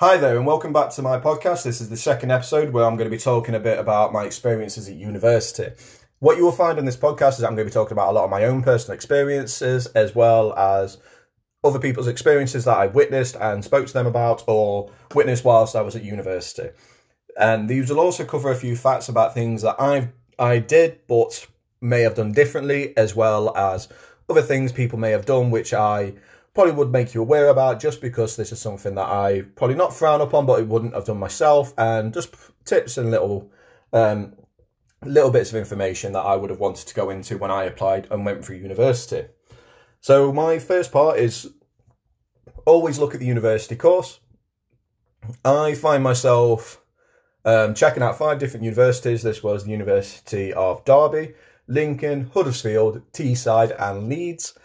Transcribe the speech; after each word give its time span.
Hi 0.00 0.16
there, 0.16 0.38
and 0.38 0.46
welcome 0.46 0.72
back 0.72 0.88
to 0.92 1.02
my 1.02 1.20
podcast. 1.20 1.62
This 1.62 1.82
is 1.82 1.90
the 1.90 1.96
second 1.98 2.30
episode 2.30 2.70
where 2.70 2.86
I'm 2.86 2.96
going 2.96 3.10
to 3.10 3.14
be 3.14 3.20
talking 3.20 3.54
a 3.54 3.60
bit 3.60 3.78
about 3.78 4.14
my 4.14 4.24
experiences 4.24 4.88
at 4.88 4.94
university. 4.94 5.72
What 6.20 6.38
you 6.38 6.44
will 6.44 6.52
find 6.52 6.78
in 6.78 6.86
this 6.86 6.96
podcast 6.96 7.32
is 7.32 7.44
I'm 7.44 7.54
going 7.54 7.66
to 7.68 7.70
be 7.70 7.74
talking 7.74 7.92
about 7.92 8.08
a 8.08 8.12
lot 8.12 8.24
of 8.24 8.30
my 8.30 8.46
own 8.46 8.62
personal 8.62 8.94
experiences 8.94 9.88
as 9.88 10.14
well 10.14 10.54
as 10.54 10.96
other 11.62 11.78
people's 11.78 12.08
experiences 12.08 12.64
that 12.64 12.78
I 12.78 12.86
witnessed 12.86 13.36
and 13.36 13.62
spoke 13.62 13.88
to 13.88 13.92
them 13.92 14.06
about 14.06 14.42
or 14.46 14.90
witnessed 15.14 15.44
whilst 15.44 15.76
I 15.76 15.82
was 15.82 15.94
at 15.96 16.02
university. 16.02 16.70
And 17.38 17.68
these 17.68 17.90
will 17.90 18.00
also 18.00 18.24
cover 18.24 18.50
a 18.50 18.56
few 18.56 18.76
facts 18.76 19.10
about 19.10 19.34
things 19.34 19.60
that 19.60 19.76
I 19.78 20.12
I 20.38 20.60
did 20.60 21.00
but 21.08 21.46
may 21.82 22.00
have 22.00 22.14
done 22.14 22.32
differently, 22.32 22.96
as 22.96 23.14
well 23.14 23.54
as 23.54 23.88
other 24.30 24.40
things 24.40 24.72
people 24.72 24.98
may 24.98 25.10
have 25.10 25.26
done 25.26 25.50
which 25.50 25.74
I 25.74 26.14
probably 26.54 26.72
would 26.72 26.90
make 26.90 27.14
you 27.14 27.20
aware 27.20 27.48
about 27.48 27.80
just 27.80 28.00
because 28.00 28.36
this 28.36 28.52
is 28.52 28.60
something 28.60 28.94
that 28.96 29.08
I 29.08 29.42
probably 29.56 29.76
not 29.76 29.94
frown 29.94 30.20
upon, 30.20 30.46
but 30.46 30.58
I 30.58 30.62
wouldn't 30.62 30.94
have 30.94 31.04
done 31.04 31.18
myself, 31.18 31.72
and 31.78 32.12
just 32.12 32.34
tips 32.64 32.98
and 32.98 33.10
little 33.10 33.50
um, 33.92 34.34
little 35.04 35.30
bits 35.30 35.50
of 35.50 35.56
information 35.56 36.12
that 36.12 36.20
I 36.20 36.36
would 36.36 36.50
have 36.50 36.60
wanted 36.60 36.86
to 36.88 36.94
go 36.94 37.10
into 37.10 37.38
when 37.38 37.50
I 37.50 37.64
applied 37.64 38.08
and 38.10 38.24
went 38.24 38.44
through 38.44 38.56
university. 38.56 39.26
So 40.00 40.32
my 40.32 40.58
first 40.58 40.92
part 40.92 41.18
is 41.18 41.50
always 42.66 42.98
look 42.98 43.14
at 43.14 43.20
the 43.20 43.26
university 43.26 43.76
course. 43.76 44.20
I 45.44 45.74
find 45.74 46.02
myself 46.02 46.82
um, 47.44 47.74
checking 47.74 48.02
out 48.02 48.18
five 48.18 48.38
different 48.38 48.64
universities. 48.64 49.22
This 49.22 49.42
was 49.42 49.64
the 49.64 49.70
University 49.70 50.52
of 50.52 50.84
Derby, 50.84 51.34
Lincoln, 51.66 52.30
Huddersfield, 52.32 53.02
Teesside, 53.12 53.74
and 53.78 54.08
Leeds. 54.08 54.58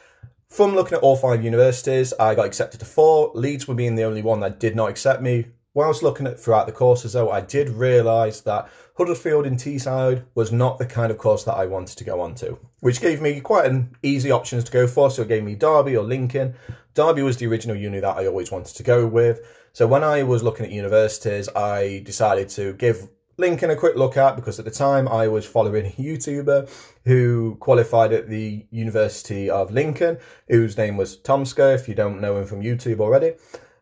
From 0.49 0.73
looking 0.73 0.97
at 0.97 1.03
all 1.03 1.17
five 1.17 1.43
universities, 1.43 2.13
I 2.19 2.33
got 2.35 2.45
accepted 2.45 2.79
to 2.79 2.85
four. 2.85 3.31
Leeds 3.33 3.67
were 3.67 3.75
being 3.75 3.95
the 3.95 4.03
only 4.03 4.21
one 4.21 4.39
that 4.39 4.59
did 4.59 4.75
not 4.75 4.89
accept 4.89 5.21
me. 5.21 5.47
Whilst 5.73 6.01
looking 6.01 6.27
at 6.27 6.39
throughout 6.39 6.67
the 6.67 6.71
courses, 6.71 7.11
though, 7.11 7.29
I 7.29 7.41
did 7.41 7.67
realise 7.67 8.39
that 8.41 8.69
Huddersfield 8.97 9.45
and 9.45 9.57
Teesside 9.57 10.23
was 10.33 10.53
not 10.53 10.77
the 10.77 10.85
kind 10.85 11.11
of 11.11 11.17
course 11.17 11.43
that 11.43 11.57
I 11.57 11.65
wanted 11.65 11.97
to 11.97 12.05
go 12.05 12.21
on 12.21 12.33
to, 12.35 12.57
which 12.79 13.01
gave 13.01 13.21
me 13.21 13.41
quite 13.41 13.65
an 13.65 13.97
easy 14.01 14.31
options 14.31 14.63
to 14.63 14.71
go 14.71 14.87
for. 14.87 15.11
So 15.11 15.23
it 15.23 15.27
gave 15.27 15.43
me 15.43 15.55
Derby 15.55 15.97
or 15.97 16.05
Lincoln. 16.05 16.55
Derby 16.93 17.23
was 17.23 17.35
the 17.35 17.47
original 17.47 17.75
uni 17.75 17.99
that 17.99 18.15
I 18.15 18.25
always 18.25 18.51
wanted 18.51 18.77
to 18.77 18.83
go 18.83 19.05
with. 19.05 19.41
So 19.73 19.85
when 19.85 20.05
I 20.05 20.23
was 20.23 20.41
looking 20.41 20.65
at 20.65 20.71
universities, 20.71 21.49
I 21.53 22.01
decided 22.05 22.47
to 22.51 22.71
give 22.75 23.09
Lincoln 23.37 23.69
a 23.69 23.75
quick 23.75 23.95
look 23.95 24.15
at 24.17 24.35
because 24.35 24.59
at 24.59 24.65
the 24.65 24.71
time 24.71 25.07
I 25.07 25.27
was 25.27 25.45
following 25.45 25.85
a 25.85 25.89
YouTuber 25.89 26.69
who 27.03 27.57
qualified 27.59 28.13
at 28.13 28.29
the 28.29 28.65
University 28.71 29.49
of 29.49 29.71
Lincoln, 29.71 30.17
whose 30.47 30.77
name 30.77 30.95
was 30.95 31.17
Tomska, 31.17 31.75
if 31.75 31.89
you 31.89 31.95
don't 31.95 32.21
know 32.21 32.37
him 32.37 32.45
from 32.45 32.61
YouTube 32.61 32.99
already. 32.99 33.33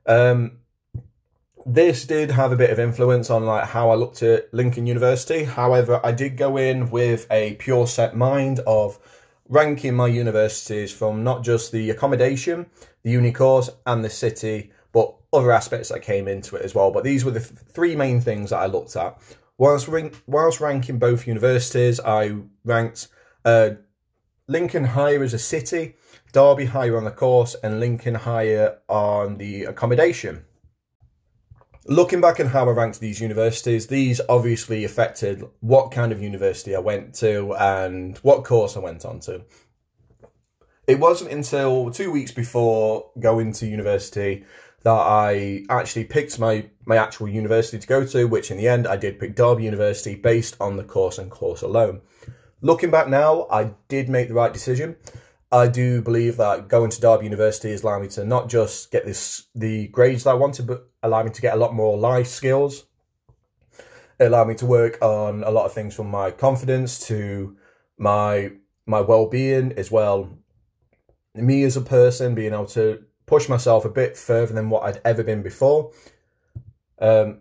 Um, 0.05 0.59
this 1.65 2.05
did 2.05 2.31
have 2.31 2.51
a 2.51 2.55
bit 2.55 2.71
of 2.71 2.79
influence 2.79 3.29
on 3.29 3.45
like 3.45 3.65
how 3.65 3.89
I 3.89 3.95
looked 3.95 4.23
at 4.23 4.53
Lincoln 4.53 4.87
University. 4.87 5.43
However, 5.43 6.01
I 6.03 6.11
did 6.11 6.35
go 6.35 6.57
in 6.57 6.89
with 6.89 7.27
a 7.31 7.53
pure 7.55 7.87
set 7.87 8.15
mind 8.15 8.59
of 8.67 8.99
ranking 9.47 9.93
my 9.93 10.07
universities 10.07 10.91
from 10.91 11.23
not 11.23 11.43
just 11.43 11.71
the 11.71 11.91
accommodation, 11.91 12.65
the 13.03 13.11
uni 13.11 13.31
course, 13.31 13.69
and 13.85 14.03
the 14.03 14.09
city, 14.09 14.71
but 14.91 15.13
other 15.31 15.51
aspects 15.51 15.89
that 15.89 16.01
came 16.01 16.27
into 16.27 16.55
it 16.55 16.63
as 16.63 16.75
well. 16.75 16.91
But 16.91 17.03
these 17.03 17.23
were 17.23 17.31
the 17.31 17.39
three 17.39 17.95
main 17.95 18.19
things 18.19 18.49
that 18.49 18.57
I 18.57 18.65
looked 18.65 18.95
at. 18.95 19.21
Whilst, 19.57 19.87
rank, 19.87 20.21
whilst 20.25 20.59
ranking 20.59 20.97
both 20.97 21.27
universities, 21.27 21.99
I 21.99 22.35
ranked 22.65 23.07
uh, 23.45 23.71
Lincoln 24.47 24.83
higher 24.83 25.23
as 25.23 25.33
a 25.33 25.39
city, 25.39 25.95
Derby 26.31 26.65
higher 26.65 26.97
on 26.97 27.05
the 27.05 27.11
course, 27.11 27.55
and 27.63 27.79
Lincoln 27.79 28.15
higher 28.15 28.79
on 28.89 29.37
the 29.37 29.65
accommodation. 29.65 30.45
Looking 31.85 32.21
back 32.21 32.39
at 32.39 32.47
how 32.47 32.67
I 32.69 32.71
ranked 32.71 32.99
these 32.99 33.21
universities, 33.21 33.87
these 33.87 34.21
obviously 34.29 34.85
affected 34.85 35.43
what 35.59 35.91
kind 35.91 36.11
of 36.11 36.21
university 36.21 36.75
I 36.75 36.79
went 36.79 37.13
to 37.15 37.53
and 37.55 38.17
what 38.19 38.45
course 38.45 38.77
I 38.77 38.79
went 38.79 39.05
on 39.05 39.19
to. 39.21 39.43
It 40.87 40.99
wasn't 40.99 41.31
until 41.31 41.91
two 41.91 42.11
weeks 42.11 42.31
before 42.31 43.09
going 43.19 43.53
to 43.53 43.67
university 43.67 44.45
that 44.83 44.91
I 44.91 45.63
actually 45.69 46.03
picked 46.03 46.39
my, 46.39 46.69
my 46.85 46.97
actual 46.97 47.29
university 47.29 47.79
to 47.79 47.87
go 47.87 48.05
to, 48.05 48.25
which 48.25 48.51
in 48.51 48.57
the 48.57 48.67
end 48.67 48.85
I 48.85 48.97
did 48.97 49.19
pick 49.19 49.35
Derby 49.35 49.63
University 49.63 50.15
based 50.15 50.57
on 50.59 50.75
the 50.75 50.83
course 50.83 51.17
and 51.17 51.31
course 51.31 51.61
alone. 51.61 52.01
Looking 52.61 52.91
back 52.91 53.07
now, 53.07 53.47
I 53.49 53.71
did 53.87 54.09
make 54.09 54.27
the 54.27 54.33
right 54.33 54.51
decision. 54.51 54.97
I 55.51 55.67
do 55.67 56.01
believe 56.01 56.37
that 56.37 56.67
going 56.67 56.89
to 56.89 56.99
Derby 56.99 57.25
University 57.25 57.71
has 57.71 57.83
allowed 57.83 58.01
me 58.01 58.07
to 58.09 58.25
not 58.25 58.49
just 58.49 58.91
get 58.91 59.05
this 59.05 59.45
the 59.53 59.87
grades 59.89 60.23
that 60.23 60.31
I 60.31 60.35
wanted, 60.35 60.67
but 60.67 60.89
allow 61.01 61.23
me 61.23 61.29
to 61.29 61.41
get 61.41 61.53
a 61.53 61.57
lot 61.57 61.73
more 61.73 61.97
life 61.97 62.27
skills. 62.27 62.85
It 64.19 64.25
allowed 64.25 64.47
me 64.47 64.55
to 64.55 64.65
work 64.65 64.97
on 65.01 65.43
a 65.43 65.51
lot 65.51 65.65
of 65.65 65.73
things 65.73 65.93
from 65.95 66.09
my 66.09 66.31
confidence 66.31 67.07
to 67.07 67.55
my 67.97 68.51
my 68.85 69.01
well 69.01 69.27
being 69.27 69.73
as 69.73 69.91
well. 69.91 70.29
Me 71.35 71.63
as 71.63 71.77
a 71.77 71.81
person 71.81 72.35
being 72.35 72.53
able 72.53 72.65
to 72.67 73.03
push 73.25 73.49
myself 73.49 73.85
a 73.85 73.89
bit 73.89 74.17
further 74.17 74.53
than 74.53 74.69
what 74.69 74.83
I'd 74.83 75.01
ever 75.05 75.23
been 75.23 75.41
before. 75.41 75.91
Um, 76.99 77.39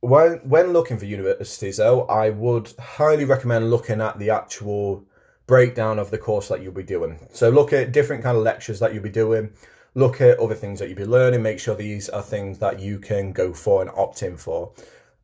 when 0.00 0.38
when 0.48 0.72
looking 0.72 0.98
for 0.98 1.04
universities, 1.04 1.76
though, 1.76 2.02
I 2.06 2.30
would 2.30 2.72
highly 2.78 3.24
recommend 3.24 3.70
looking 3.70 4.00
at 4.00 4.18
the 4.18 4.30
actual 4.30 5.04
breakdown 5.46 5.98
of 5.98 6.10
the 6.10 6.18
course 6.18 6.48
that 6.48 6.62
you'll 6.62 6.72
be 6.72 6.82
doing. 6.82 7.18
So 7.32 7.50
look 7.50 7.72
at 7.72 7.92
different 7.92 8.22
kind 8.22 8.36
of 8.36 8.42
lectures 8.42 8.78
that 8.80 8.94
you'll 8.94 9.02
be 9.02 9.10
doing. 9.10 9.52
Look 9.94 10.20
at 10.20 10.38
other 10.38 10.54
things 10.54 10.78
that 10.78 10.88
you'll 10.88 10.96
be 10.96 11.04
learning. 11.04 11.42
Make 11.42 11.58
sure 11.58 11.74
these 11.74 12.08
are 12.08 12.22
things 12.22 12.58
that 12.60 12.78
you 12.80 12.98
can 12.98 13.32
go 13.32 13.52
for 13.52 13.82
and 13.82 13.90
opt 13.90 14.22
in 14.22 14.36
for. 14.36 14.72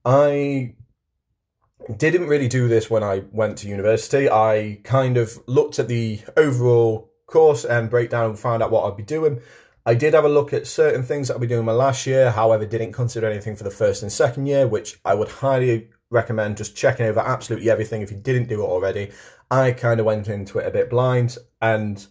I 0.04 0.74
didn't 1.96 2.26
really 2.26 2.48
do 2.48 2.68
this 2.68 2.90
when 2.90 3.04
I 3.04 3.22
went 3.30 3.58
to 3.58 3.68
university. 3.68 4.28
I 4.28 4.80
kind 4.82 5.16
of 5.16 5.38
looked 5.46 5.78
at 5.78 5.88
the 5.88 6.20
overall 6.36 7.12
course 7.26 7.64
and 7.64 7.90
breakdown 7.90 8.30
and 8.30 8.38
find 8.38 8.62
out 8.62 8.70
what 8.70 8.90
I'd 8.90 8.96
be 8.96 9.02
doing. 9.02 9.40
I 9.84 9.94
did 9.94 10.14
have 10.14 10.24
a 10.24 10.28
look 10.28 10.52
at 10.52 10.66
certain 10.66 11.04
things 11.04 11.28
that 11.28 11.34
I'll 11.34 11.40
be 11.40 11.46
doing 11.46 11.64
my 11.64 11.72
last 11.72 12.06
year, 12.06 12.30
however, 12.30 12.66
didn't 12.66 12.92
consider 12.92 13.28
anything 13.28 13.54
for 13.54 13.64
the 13.64 13.70
first 13.70 14.02
and 14.02 14.10
second 14.10 14.46
year, 14.46 14.66
which 14.66 14.98
I 15.04 15.14
would 15.14 15.28
highly 15.28 15.88
recommend 16.10 16.56
just 16.56 16.76
checking 16.76 17.06
over 17.06 17.20
absolutely 17.20 17.70
everything 17.70 18.02
if 18.02 18.10
you 18.10 18.16
didn't 18.16 18.48
do 18.48 18.62
it 18.62 18.66
already. 18.66 19.12
I 19.50 19.72
kind 19.72 20.00
of 20.00 20.06
went 20.06 20.28
into 20.28 20.58
it 20.58 20.66
a 20.66 20.72
bit 20.72 20.90
blind, 20.90 21.38
and 21.62 22.04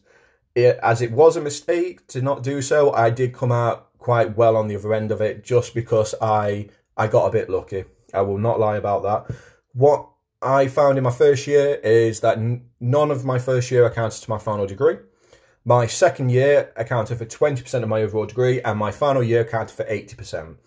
it, 0.55 0.79
as 0.81 1.01
it 1.01 1.11
was 1.11 1.35
a 1.35 1.41
mistake 1.41 2.07
to 2.07 2.21
not 2.21 2.43
do 2.43 2.61
so, 2.61 2.93
I 2.93 3.09
did 3.09 3.33
come 3.33 3.51
out 3.51 3.89
quite 3.97 4.37
well 4.37 4.55
on 4.55 4.67
the 4.67 4.75
other 4.75 4.93
end 4.93 5.11
of 5.11 5.19
it 5.19 5.43
just 5.43 5.73
because 5.73 6.15
I 6.21 6.69
I 6.95 7.07
got 7.07 7.27
a 7.27 7.31
bit 7.31 7.49
lucky. 7.49 7.83
I 8.13 8.21
will 8.21 8.37
not 8.37 8.59
lie 8.59 8.77
about 8.77 9.03
that. 9.03 9.35
What 9.73 10.07
I 10.41 10.67
found 10.67 10.97
in 10.97 11.03
my 11.03 11.11
first 11.11 11.47
year 11.47 11.75
is 11.83 12.19
that 12.19 12.39
none 12.79 13.11
of 13.11 13.25
my 13.25 13.39
first 13.39 13.71
year 13.71 13.85
accounted 13.85 14.21
to 14.21 14.29
my 14.29 14.37
final 14.37 14.67
degree. 14.67 14.97
My 15.63 15.87
second 15.87 16.29
year 16.29 16.71
accounted 16.75 17.17
for 17.17 17.25
20% 17.25 17.81
of 17.81 17.89
my 17.89 18.03
overall 18.03 18.27
degree, 18.27 18.61
and 18.61 18.77
my 18.77 18.91
final 18.91 19.23
year 19.23 19.41
accounted 19.41 19.75
for 19.75 19.83
80%. 19.85 20.57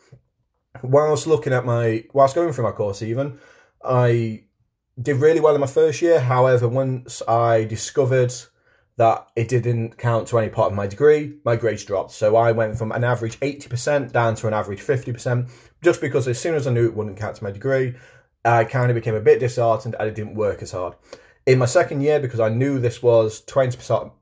Whilst 0.82 1.26
looking 1.26 1.52
at 1.52 1.64
my, 1.64 2.04
whilst 2.12 2.34
going 2.34 2.52
through 2.52 2.64
my 2.64 2.72
course, 2.72 3.02
even, 3.02 3.38
I 3.84 4.44
did 5.00 5.16
really 5.16 5.40
well 5.40 5.54
in 5.54 5.60
my 5.60 5.68
first 5.68 6.02
year. 6.02 6.18
However, 6.18 6.66
once 6.68 7.22
I 7.28 7.64
discovered 7.64 8.32
that 8.96 9.28
it 9.36 9.48
didn't 9.48 9.96
count 9.96 10.26
to 10.28 10.38
any 10.38 10.48
part 10.48 10.72
of 10.72 10.76
my 10.76 10.88
degree, 10.88 11.38
my 11.44 11.54
grades 11.54 11.84
dropped. 11.84 12.10
So 12.10 12.34
I 12.34 12.50
went 12.50 12.76
from 12.76 12.90
an 12.90 13.04
average 13.04 13.38
80% 13.38 14.10
down 14.10 14.34
to 14.36 14.48
an 14.48 14.54
average 14.54 14.80
50%, 14.80 15.48
just 15.82 16.00
because 16.00 16.26
as 16.26 16.40
soon 16.40 16.56
as 16.56 16.66
I 16.66 16.72
knew 16.72 16.86
it 16.86 16.96
wouldn't 16.96 17.16
count 17.16 17.36
to 17.36 17.44
my 17.44 17.52
degree, 17.52 17.94
I 18.44 18.64
kind 18.64 18.90
of 18.90 18.94
became 18.94 19.14
a 19.14 19.20
bit 19.20 19.40
disheartened 19.40 19.96
and 19.98 20.08
it 20.08 20.14
didn't 20.14 20.34
work 20.34 20.62
as 20.62 20.72
hard. 20.72 20.94
In 21.46 21.58
my 21.58 21.66
second 21.66 22.02
year, 22.02 22.20
because 22.20 22.40
I 22.40 22.48
knew 22.48 22.78
this 22.78 23.02
was 23.02 23.42
20% 23.46 24.12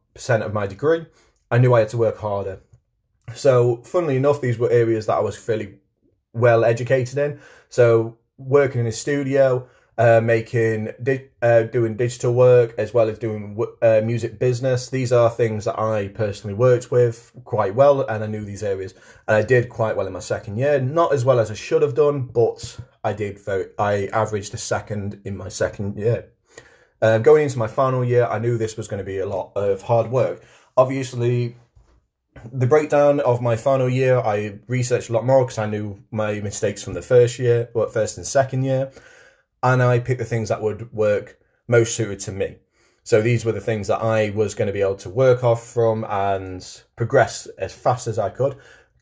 of 0.42 0.52
my 0.52 0.66
degree, 0.66 1.06
I 1.50 1.58
knew 1.58 1.74
I 1.74 1.80
had 1.80 1.88
to 1.90 1.98
work 1.98 2.18
harder. 2.18 2.60
So, 3.34 3.82
funnily 3.82 4.16
enough, 4.16 4.40
these 4.40 4.58
were 4.58 4.70
areas 4.70 5.06
that 5.06 5.16
I 5.16 5.20
was 5.20 5.36
fairly 5.36 5.78
well 6.32 6.64
educated 6.64 7.18
in. 7.18 7.40
So, 7.68 8.18
working 8.38 8.80
in 8.80 8.86
a 8.86 8.92
studio, 8.92 9.68
uh, 9.98 10.20
making, 10.22 10.92
di- 11.02 11.28
uh, 11.40 11.62
doing 11.62 11.96
digital 11.96 12.34
work, 12.34 12.74
as 12.78 12.92
well 12.92 13.08
as 13.08 13.18
doing 13.18 13.58
uh, 13.82 14.00
music 14.04 14.38
business. 14.38 14.90
These 14.90 15.12
are 15.12 15.30
things 15.30 15.64
that 15.64 15.78
I 15.78 16.08
personally 16.08 16.54
worked 16.54 16.90
with 16.90 17.32
quite 17.44 17.74
well, 17.74 18.02
and 18.02 18.22
I 18.22 18.26
knew 18.26 18.44
these 18.44 18.62
areas. 18.62 18.94
And 19.26 19.36
I 19.36 19.42
did 19.42 19.68
quite 19.68 19.96
well 19.96 20.06
in 20.06 20.12
my 20.12 20.20
second 20.20 20.58
year. 20.58 20.80
Not 20.80 21.12
as 21.12 21.24
well 21.24 21.40
as 21.40 21.50
I 21.50 21.54
should 21.54 21.82
have 21.82 21.94
done, 21.94 22.22
but 22.26 22.78
I 23.02 23.12
did 23.12 23.38
very, 23.38 23.66
I 23.78 24.06
averaged 24.12 24.52
a 24.54 24.58
second 24.58 25.20
in 25.24 25.36
my 25.36 25.48
second 25.48 25.96
year. 25.96 26.30
Uh, 27.00 27.18
going 27.18 27.44
into 27.44 27.58
my 27.58 27.68
final 27.68 28.04
year, 28.04 28.26
I 28.26 28.38
knew 28.38 28.58
this 28.58 28.76
was 28.76 28.88
going 28.88 28.98
to 28.98 29.04
be 29.04 29.18
a 29.18 29.26
lot 29.26 29.52
of 29.54 29.82
hard 29.82 30.10
work. 30.10 30.42
Obviously, 30.76 31.56
the 32.52 32.66
breakdown 32.66 33.20
of 33.20 33.40
my 33.40 33.56
final 33.56 33.88
year, 33.88 34.18
I 34.18 34.58
researched 34.66 35.08
a 35.08 35.12
lot 35.12 35.24
more 35.24 35.44
because 35.44 35.58
I 35.58 35.66
knew 35.66 36.02
my 36.10 36.40
mistakes 36.40 36.82
from 36.82 36.94
the 36.94 37.02
first 37.02 37.38
year, 37.38 37.70
well, 37.74 37.88
first 37.88 38.16
and 38.18 38.26
second 38.26 38.64
year, 38.64 38.90
and 39.72 39.82
I 39.82 39.98
picked 39.98 40.18
the 40.18 40.24
things 40.24 40.48
that 40.48 40.62
would 40.62 40.92
work 40.92 41.38
most 41.68 41.94
suited 41.94 42.20
to 42.20 42.32
me. 42.32 42.56
So 43.04 43.22
these 43.22 43.44
were 43.44 43.52
the 43.52 43.60
things 43.60 43.86
that 43.86 44.02
I 44.02 44.30
was 44.30 44.54
going 44.54 44.66
to 44.66 44.72
be 44.72 44.80
able 44.80 44.96
to 44.96 45.10
work 45.10 45.44
off 45.44 45.64
from 45.64 46.04
and 46.08 46.66
progress 46.96 47.46
as 47.58 47.72
fast 47.72 48.08
as 48.08 48.18
I 48.18 48.30
could 48.30 48.56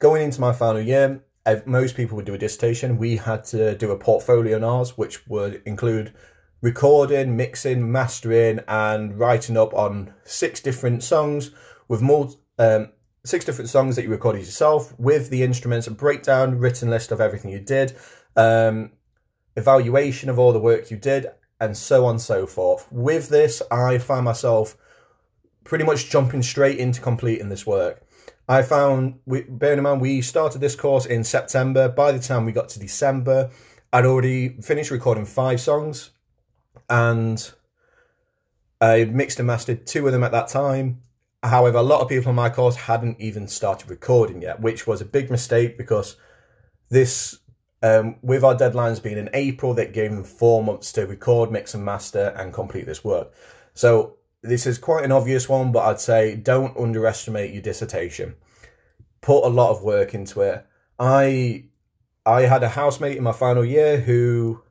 going 0.05 0.23
into 0.23 0.39
my 0.39 0.53
final 0.53 0.83
year, 0.83 1.25
most 1.65 1.97
people 1.97 2.17
would 2.17 2.27
do 2.27 2.35
a 2.35 2.39
dissertation. 2.39 2.99
We 2.99 3.17
had 3.17 3.43
to 3.45 3.75
do 3.75 3.91
a 3.91 3.99
portfolio 3.99 4.57
on 4.57 4.63
ours, 4.63 4.99
which 4.99 5.27
would 5.29 5.63
include 5.65 6.13
recording, 6.61 7.37
mixing, 7.37 7.91
mastering, 7.91 8.61
and 8.69 9.19
writing 9.19 9.57
up 9.57 9.73
on 9.73 10.13
six 10.25 10.61
different 10.61 11.03
songs 11.03 11.53
with 11.89 12.03
more 12.03 12.31
um, 12.59 12.91
six 13.25 13.47
different 13.47 13.71
songs 13.71 13.97
that 13.97 14.03
you 14.03 14.11
recorded 14.11 14.41
yourself 14.41 14.93
with 14.99 15.31
the 15.31 15.43
instruments, 15.43 15.87
a 15.87 15.91
breakdown, 15.91 16.59
written 16.59 16.91
list 16.91 17.11
of 17.11 17.23
everything 17.23 17.51
you 17.51 17.61
did, 17.61 17.97
um, 18.37 18.91
evaluation 19.57 20.29
of 20.29 20.39
all 20.39 20.53
the 20.53 20.61
work 20.61 20.91
you 20.91 20.97
did, 20.97 21.27
and 21.61 21.77
so 21.77 22.05
on 22.05 22.13
and 22.13 22.21
so 22.21 22.47
forth. 22.47 22.87
With 22.91 23.29
this, 23.29 23.63
I 23.71 23.99
found 23.99 24.25
myself 24.25 24.77
pretty 25.65 25.85
much 25.85 26.11
jumping 26.11 26.43
straight 26.43 26.79
into 26.79 27.01
completing 27.01 27.49
this 27.49 27.67
work. 27.67 28.03
I 28.49 28.63
found, 28.63 29.21
bearing 29.27 29.79
in 29.79 29.85
mind, 29.85 30.01
we 30.01 30.21
started 30.21 30.61
this 30.61 30.77
course 30.77 31.07
in 31.07 31.25
September. 31.25 31.89
By 31.89 32.13
the 32.13 32.19
time 32.19 32.45
we 32.45 32.53
got 32.53 32.69
to 32.71 32.79
December, 32.79 33.51
I'd 33.93 34.05
already 34.05 34.61
finished 34.61 34.91
recording 34.91 35.25
five 35.25 35.61
songs 35.61 36.11
and 36.91 37.51
I 38.81 39.05
mixed 39.05 39.39
and 39.39 39.47
mastered 39.47 39.87
two 39.87 40.07
of 40.07 40.13
them 40.13 40.25
at 40.25 40.33
that 40.33 40.49
time. 40.49 41.01
However, 41.43 41.79
a 41.79 41.83
lot 41.83 42.01
of 42.01 42.09
people 42.09 42.31
in 42.31 42.37
my 42.37 42.51
course 42.51 42.77
hadn't 42.77 43.21
even 43.21 43.49
started 43.49 43.89
recording 43.89 44.43
yet, 44.43 44.61
which 44.61 44.87
was 44.87 45.01
a 45.01 45.07
big 45.07 45.31
mistake 45.31 45.79
because 45.79 46.17
this, 46.91 47.39
um, 47.85 48.17
with 48.23 48.43
our 48.43 48.55
deadlines 48.55 49.03
being 49.03 49.19
in 49.19 49.29
April, 49.35 49.75
that 49.75 49.93
gave 49.93 50.11
them 50.11 50.25
four 50.25 50.65
months 50.65 50.91
to 50.93 51.07
record, 51.07 51.53
mix 51.53 51.75
and 51.75 51.85
master, 51.85 52.35
and 52.39 52.51
complete 52.51 52.87
this 52.87 53.05
work. 53.05 53.35
So 53.75 54.17
this 54.43 54.67
is 54.67 54.79
quite 54.79 55.05
an 55.05 55.13
obvious 55.13 55.51
one, 55.51 55.71
but 55.71 55.85
I'd 55.85 56.01
say 56.01 56.35
don't 56.35 56.75
underestimate 56.79 57.53
your 57.53 57.61
dissertation. 57.61 58.37
Put 59.21 59.45
a 59.45 59.49
lot 59.49 59.71
of 59.71 59.83
work 59.83 60.15
into 60.15 60.41
it. 60.41 60.67
I 60.99 61.65
I 62.25 62.43
had 62.43 62.63
a 62.63 62.71
housemate 62.71 63.19
in 63.19 63.23
my 63.23 63.33
final 63.33 63.65
year 63.67 64.01
who 64.01 64.63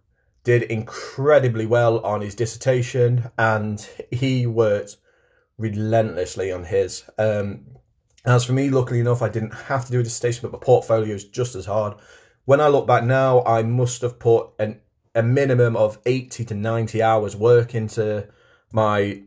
did 0.44 0.64
incredibly 0.64 1.68
well 1.68 2.00
on 2.00 2.22
his 2.22 2.34
dissertation, 2.34 3.30
and 3.38 3.88
he 4.10 4.48
worked 4.48 4.98
relentlessly 5.60 6.52
on 6.52 6.64
his. 6.64 7.04
Um, 7.20 7.68
as 8.26 8.44
for 8.44 8.54
me, 8.54 8.72
luckily 8.72 9.02
enough, 9.02 9.22
I 9.22 9.30
didn't 9.30 9.54
have 9.54 9.86
to 9.86 9.92
do 9.92 10.00
a 10.00 10.04
dissertation, 10.04 10.50
but 10.50 10.60
my 10.60 10.66
portfolio 10.66 11.14
is 11.14 11.26
just 11.26 11.54
as 11.54 11.68
hard. 11.68 11.94
When 12.46 12.60
I 12.60 12.68
look 12.68 12.88
back 12.88 13.04
now, 13.04 13.44
I 13.44 13.64
must 13.64 14.02
have 14.02 14.20
put 14.20 14.50
an, 14.60 14.82
a 15.16 15.24
minimum 15.24 15.76
of 15.76 15.98
80 16.06 16.46
to 16.46 16.54
90 16.54 17.02
hours 17.02 17.36
work 17.36 17.74
into 17.76 18.28
my 18.72 19.22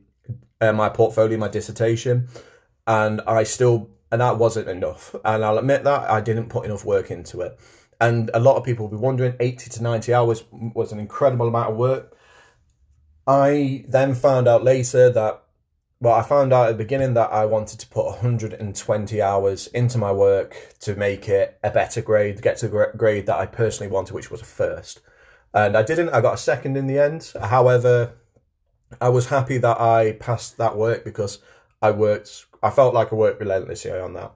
uh, 0.60 0.72
my 0.72 0.88
portfolio, 0.88 1.38
my 1.38 1.48
dissertation, 1.48 2.28
and 2.86 3.20
I 3.26 3.44
still 3.44 3.90
and 4.10 4.20
that 4.20 4.38
wasn't 4.38 4.68
enough. 4.68 5.14
And 5.24 5.44
I'll 5.44 5.58
admit 5.58 5.84
that 5.84 6.10
I 6.10 6.20
didn't 6.20 6.48
put 6.48 6.64
enough 6.64 6.84
work 6.84 7.10
into 7.10 7.40
it. 7.40 7.58
And 8.00 8.30
a 8.34 8.40
lot 8.40 8.56
of 8.56 8.64
people 8.64 8.86
will 8.86 8.98
be 8.98 9.02
wondering, 9.02 9.34
80 9.40 9.70
to 9.70 9.82
90 9.82 10.14
hours 10.14 10.44
was 10.52 10.92
an 10.92 10.98
incredible 10.98 11.48
amount 11.48 11.70
of 11.70 11.76
work. 11.76 12.16
I 13.26 13.84
then 13.88 14.14
found 14.14 14.46
out 14.46 14.62
later 14.62 15.10
that 15.10 15.42
well, 16.00 16.14
I 16.14 16.22
found 16.22 16.52
out 16.52 16.68
at 16.68 16.72
the 16.72 16.84
beginning 16.84 17.14
that 17.14 17.32
I 17.32 17.46
wanted 17.46 17.80
to 17.80 17.88
put 17.88 18.04
120 18.04 19.22
hours 19.22 19.66
into 19.68 19.96
my 19.96 20.12
work 20.12 20.74
to 20.80 20.94
make 20.94 21.28
it 21.28 21.58
a 21.64 21.70
better 21.70 22.02
grade, 22.02 22.42
get 22.42 22.58
to 22.58 22.68
the 22.68 22.92
grade 22.96 23.26
that 23.26 23.38
I 23.38 23.46
personally 23.46 23.90
wanted, 23.90 24.14
which 24.14 24.30
was 24.30 24.42
a 24.42 24.44
first. 24.44 25.00
And 25.54 25.74
I 25.76 25.82
didn't, 25.82 26.10
I 26.10 26.20
got 26.20 26.34
a 26.34 26.38
second 26.38 26.76
in 26.76 26.86
the 26.86 26.98
end. 26.98 27.32
However, 27.40 28.12
I 29.00 29.08
was 29.08 29.26
happy 29.26 29.56
that 29.58 29.80
I 29.80 30.12
passed 30.20 30.58
that 30.58 30.76
work 30.76 31.02
because 31.02 31.38
I 31.80 31.92
worked, 31.92 32.44
I 32.62 32.70
felt 32.70 32.92
like 32.92 33.10
I 33.12 33.16
worked 33.16 33.40
relentlessly 33.40 33.92
on 33.92 34.12
that. 34.14 34.32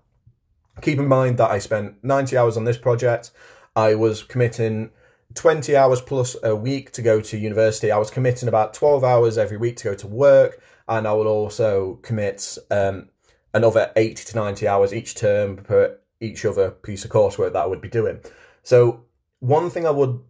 Keep 0.81 0.99
in 0.99 1.09
mind 1.09 1.37
that 1.39 1.51
I 1.51 1.59
spent 1.59 2.03
90 2.03 2.39
hours 2.39 2.57
on 2.57 2.65
this 2.65 2.79
project. 2.79 3.33
I 3.77 3.97
was 3.97 4.23
committing 4.23 4.91
20 5.35 5.77
hours 5.77 6.01
plus 6.01 6.37
a 6.43 6.55
week 6.55 6.93
to 6.93 7.03
go 7.03 7.21
to 7.21 7.39
university. 7.39 7.91
I 7.91 7.99
was 7.99 8.11
committing 8.11 8.49
about 8.49 8.75
12 8.75 9.05
hours 9.05 9.39
every 9.39 9.57
week 9.57 9.77
to 9.79 9.85
go 9.85 9.95
to 9.95 10.07
work 10.07 10.61
and 10.89 11.07
I 11.07 11.13
would 11.13 11.27
also 11.27 11.99
commit 12.03 12.59
um, 12.71 13.09
another 13.55 13.93
80 13.97 14.25
to 14.25 14.37
90 14.37 14.69
hours 14.69 14.93
each 14.93 15.15
term 15.15 15.57
per 15.57 15.99
each 16.21 16.45
other 16.45 16.71
piece 16.71 17.05
of 17.05 17.11
coursework 17.11 17.53
that 17.53 17.63
I 17.63 17.67
would 17.67 17.81
be 17.81 17.89
doing. 17.89 18.21
So, 18.63 19.05
one 19.39 19.71
thing 19.71 19.87
I 19.87 19.91
would 19.91 20.21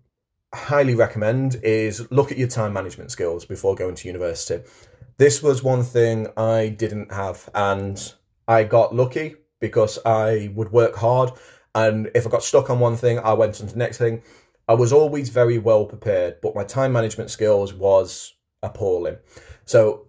highly 0.54 0.94
recommend 0.94 1.56
is 1.62 2.10
look 2.12 2.30
at 2.30 2.38
your 2.38 2.48
time 2.48 2.72
management 2.72 3.10
skills 3.10 3.44
before 3.44 3.74
going 3.74 3.94
to 3.96 4.08
university. 4.08 4.62
This 5.16 5.42
was 5.42 5.62
one 5.62 5.82
thing 5.82 6.28
I 6.36 6.68
didn't 6.68 7.12
have, 7.12 7.48
and 7.54 8.12
I 8.46 8.64
got 8.64 8.94
lucky 8.94 9.36
because 9.60 9.98
I 10.04 10.50
would 10.54 10.72
work 10.72 10.96
hard. 10.96 11.32
And 11.74 12.10
if 12.14 12.26
I 12.26 12.30
got 12.30 12.42
stuck 12.42 12.70
on 12.70 12.80
one 12.80 12.96
thing, 12.96 13.18
I 13.18 13.32
went 13.32 13.60
on 13.60 13.66
to 13.66 13.72
the 13.72 13.78
next 13.78 13.98
thing. 13.98 14.22
I 14.70 14.74
was 14.74 14.92
always 14.92 15.30
very 15.30 15.58
well 15.58 15.84
prepared, 15.84 16.36
but 16.40 16.54
my 16.54 16.62
time 16.62 16.92
management 16.92 17.32
skills 17.32 17.74
was 17.74 18.34
appalling. 18.62 19.16
So 19.64 20.06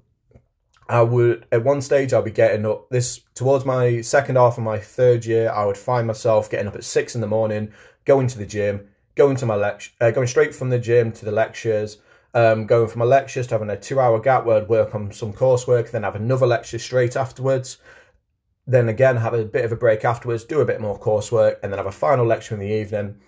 I 0.88 1.02
would 1.02 1.48
at 1.52 1.63
one 1.63 1.81
stage 1.81 2.13
I'd 2.13 2.25
be 2.25 2.30
getting 2.30 2.68
up 2.68 2.88
this 2.92 3.22
towards 3.34 3.66
my 3.66 4.02
second 4.02 4.36
half 4.36 4.60
of 4.60 4.63
my 4.63 4.78
third 4.78 5.25
year. 5.25 5.50
I 5.50 5.66
would 5.66 5.80
find 5.80 6.06
myself 6.06 6.48
getting 6.48 6.68
up 6.68 6.75
at 6.75 6.84
six 6.84 7.16
in 7.16 7.22
the 7.22 7.28
morning, 7.28 7.74
going 8.06 8.28
to 8.28 8.38
the 8.38 8.46
gym, 8.46 8.88
going 9.16 9.36
to 9.38 9.48
my 9.48 9.56
lecture, 9.56 9.90
uh, 10.00 10.12
going 10.12 10.28
straight 10.28 10.54
from 10.54 10.69
the 10.69 10.78
gym 10.78 11.12
to 11.13 11.25
the 11.25 11.31
lectures, 11.31 11.98
um, 12.36 12.68
going 12.68 12.88
from 12.88 13.00
my 13.00 13.06
lectures 13.06 13.48
to 13.48 13.56
having 13.56 13.72
a 13.72 13.80
two-hour 13.80 14.19
gap 14.19 14.46
where 14.46 14.58
I'd 14.58 14.69
work 14.69 14.94
on 14.94 15.12
some 15.12 15.34
coursework, 15.34 15.90
then 15.90 16.04
have 16.04 16.13
another 16.16 16.46
lecture 16.46 16.78
straight 16.78 17.16
afterwards. 17.16 17.80
Then 18.68 18.90
again, 18.90 19.18
have 19.18 19.34
a 19.34 19.44
bit 19.44 19.66
of 19.66 19.72
a 19.72 19.75
break 19.75 20.06
afterwards, 20.06 20.44
do 20.44 20.62
a 20.62 20.66
bit 20.66 20.80
more 20.80 21.00
coursework, 21.00 21.56
and 21.63 21.74
then 21.74 21.80
have 21.80 21.88
a 21.88 21.92
final 21.92 22.28
lecture 22.28 22.54
in 22.54 22.60
the 22.60 22.72
evening. 22.72 23.19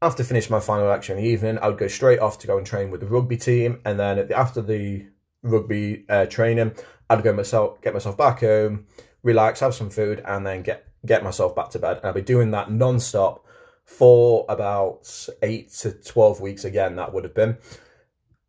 After 0.00 0.22
finishing 0.22 0.52
my 0.52 0.60
final 0.60 0.86
lecture 0.86 1.12
in 1.12 1.22
the 1.22 1.28
evening, 1.28 1.58
I 1.58 1.68
would 1.68 1.78
go 1.78 1.88
straight 1.88 2.20
off 2.20 2.38
to 2.38 2.46
go 2.46 2.56
and 2.56 2.66
train 2.66 2.90
with 2.90 3.00
the 3.00 3.06
rugby 3.06 3.36
team, 3.36 3.80
and 3.84 3.98
then 3.98 4.32
after 4.32 4.62
the 4.62 5.06
rugby 5.42 6.04
uh, 6.08 6.26
training, 6.26 6.74
I'd 7.10 7.24
go 7.24 7.32
myself, 7.32 7.80
get 7.82 7.94
myself 7.94 8.16
back 8.16 8.40
home, 8.40 8.86
relax, 9.24 9.58
have 9.58 9.74
some 9.74 9.90
food, 9.90 10.22
and 10.24 10.46
then 10.46 10.62
get 10.62 10.86
get 11.04 11.24
myself 11.24 11.56
back 11.56 11.70
to 11.70 11.80
bed. 11.80 11.96
And 11.96 12.06
I'd 12.06 12.14
be 12.14 12.22
doing 12.22 12.52
that 12.52 12.70
non-stop 12.70 13.44
for 13.84 14.46
about 14.48 15.28
eight 15.42 15.72
to 15.80 15.90
twelve 15.90 16.40
weeks. 16.40 16.64
Again, 16.64 16.94
that 16.96 17.12
would 17.12 17.24
have 17.24 17.34
been. 17.34 17.58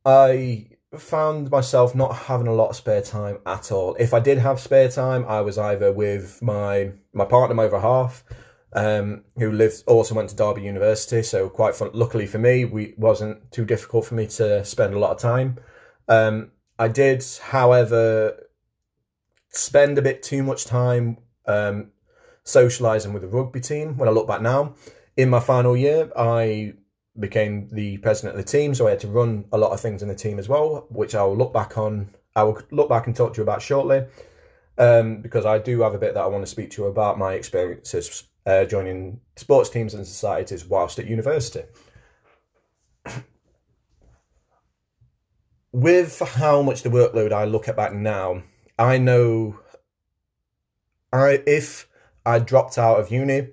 I 0.05 0.67
found 0.97 1.49
myself 1.49 1.95
not 1.95 2.15
having 2.15 2.47
a 2.47 2.53
lot 2.53 2.69
of 2.69 2.75
spare 2.75 3.01
time 3.01 3.39
at 3.47 3.71
all. 3.71 3.95
If 3.95 4.13
I 4.13 4.19
did 4.19 4.37
have 4.37 4.59
spare 4.59 4.89
time, 4.89 5.25
I 5.27 5.41
was 5.41 5.57
either 5.57 5.91
with 5.91 6.43
my 6.43 6.91
my 7.11 7.25
partner, 7.25 7.59
over 7.59 7.79
half, 7.79 8.23
um, 8.73 9.23
who 9.37 9.51
lived 9.51 9.83
also 9.87 10.15
went 10.15 10.29
to 10.29 10.35
Derby 10.35 10.61
University. 10.61 11.23
So 11.23 11.49
quite 11.49 11.75
fun. 11.75 11.89
Luckily 11.93 12.27
for 12.27 12.37
me, 12.37 12.65
we 12.65 12.93
wasn't 12.97 13.51
too 13.51 13.65
difficult 13.65 14.05
for 14.05 14.15
me 14.15 14.27
to 14.27 14.63
spend 14.65 14.93
a 14.93 14.99
lot 14.99 15.11
of 15.11 15.19
time. 15.19 15.57
Um, 16.07 16.51
I 16.77 16.87
did, 16.87 17.23
however, 17.41 18.47
spend 19.49 19.97
a 19.97 20.01
bit 20.01 20.23
too 20.23 20.43
much 20.43 20.65
time 20.65 21.17
um, 21.45 21.91
socializing 22.43 23.13
with 23.13 23.23
the 23.23 23.27
rugby 23.27 23.59
team. 23.59 23.97
When 23.97 24.07
I 24.07 24.11
look 24.11 24.27
back 24.27 24.41
now, 24.41 24.75
in 25.17 25.29
my 25.29 25.39
final 25.39 25.75
year, 25.75 26.11
I 26.15 26.73
became 27.19 27.67
the 27.71 27.97
president 27.97 28.39
of 28.39 28.45
the 28.45 28.49
team, 28.49 28.73
so 28.73 28.87
I 28.87 28.91
had 28.91 28.99
to 29.01 29.07
run 29.07 29.45
a 29.51 29.57
lot 29.57 29.71
of 29.71 29.81
things 29.81 30.01
in 30.01 30.07
the 30.07 30.15
team 30.15 30.39
as 30.39 30.47
well, 30.47 30.87
which 30.89 31.15
I 31.15 31.23
will 31.23 31.35
look 31.35 31.53
back 31.53 31.77
on. 31.77 32.09
I 32.35 32.43
will 32.43 32.61
look 32.71 32.87
back 32.87 33.07
and 33.07 33.15
talk 33.15 33.33
to 33.33 33.37
you 33.37 33.43
about 33.43 33.61
shortly, 33.61 34.05
um, 34.77 35.21
because 35.21 35.45
I 35.45 35.57
do 35.57 35.81
have 35.81 35.93
a 35.93 35.99
bit 35.99 36.13
that 36.13 36.23
I 36.23 36.27
want 36.27 36.43
to 36.43 36.49
speak 36.49 36.71
to 36.71 36.83
you 36.83 36.87
about 36.87 37.17
my 37.17 37.33
experiences 37.33 38.23
uh, 38.49 38.65
joining 38.65 39.21
sports 39.35 39.69
teams 39.69 39.93
and 39.93 40.07
societies 40.07 40.65
whilst 40.65 40.97
at 40.97 41.05
university. 41.05 41.63
With 45.71 46.19
how 46.19 46.63
much 46.63 46.81
the 46.81 46.89
workload 46.89 47.31
I 47.31 47.45
look 47.45 47.67
at 47.67 47.75
back 47.75 47.93
now, 47.93 48.41
I 48.79 48.97
know 48.97 49.59
I 51.13 51.43
if 51.45 51.87
I 52.25 52.39
dropped 52.39 52.79
out 52.79 52.99
of 52.99 53.11
uni, 53.11 53.49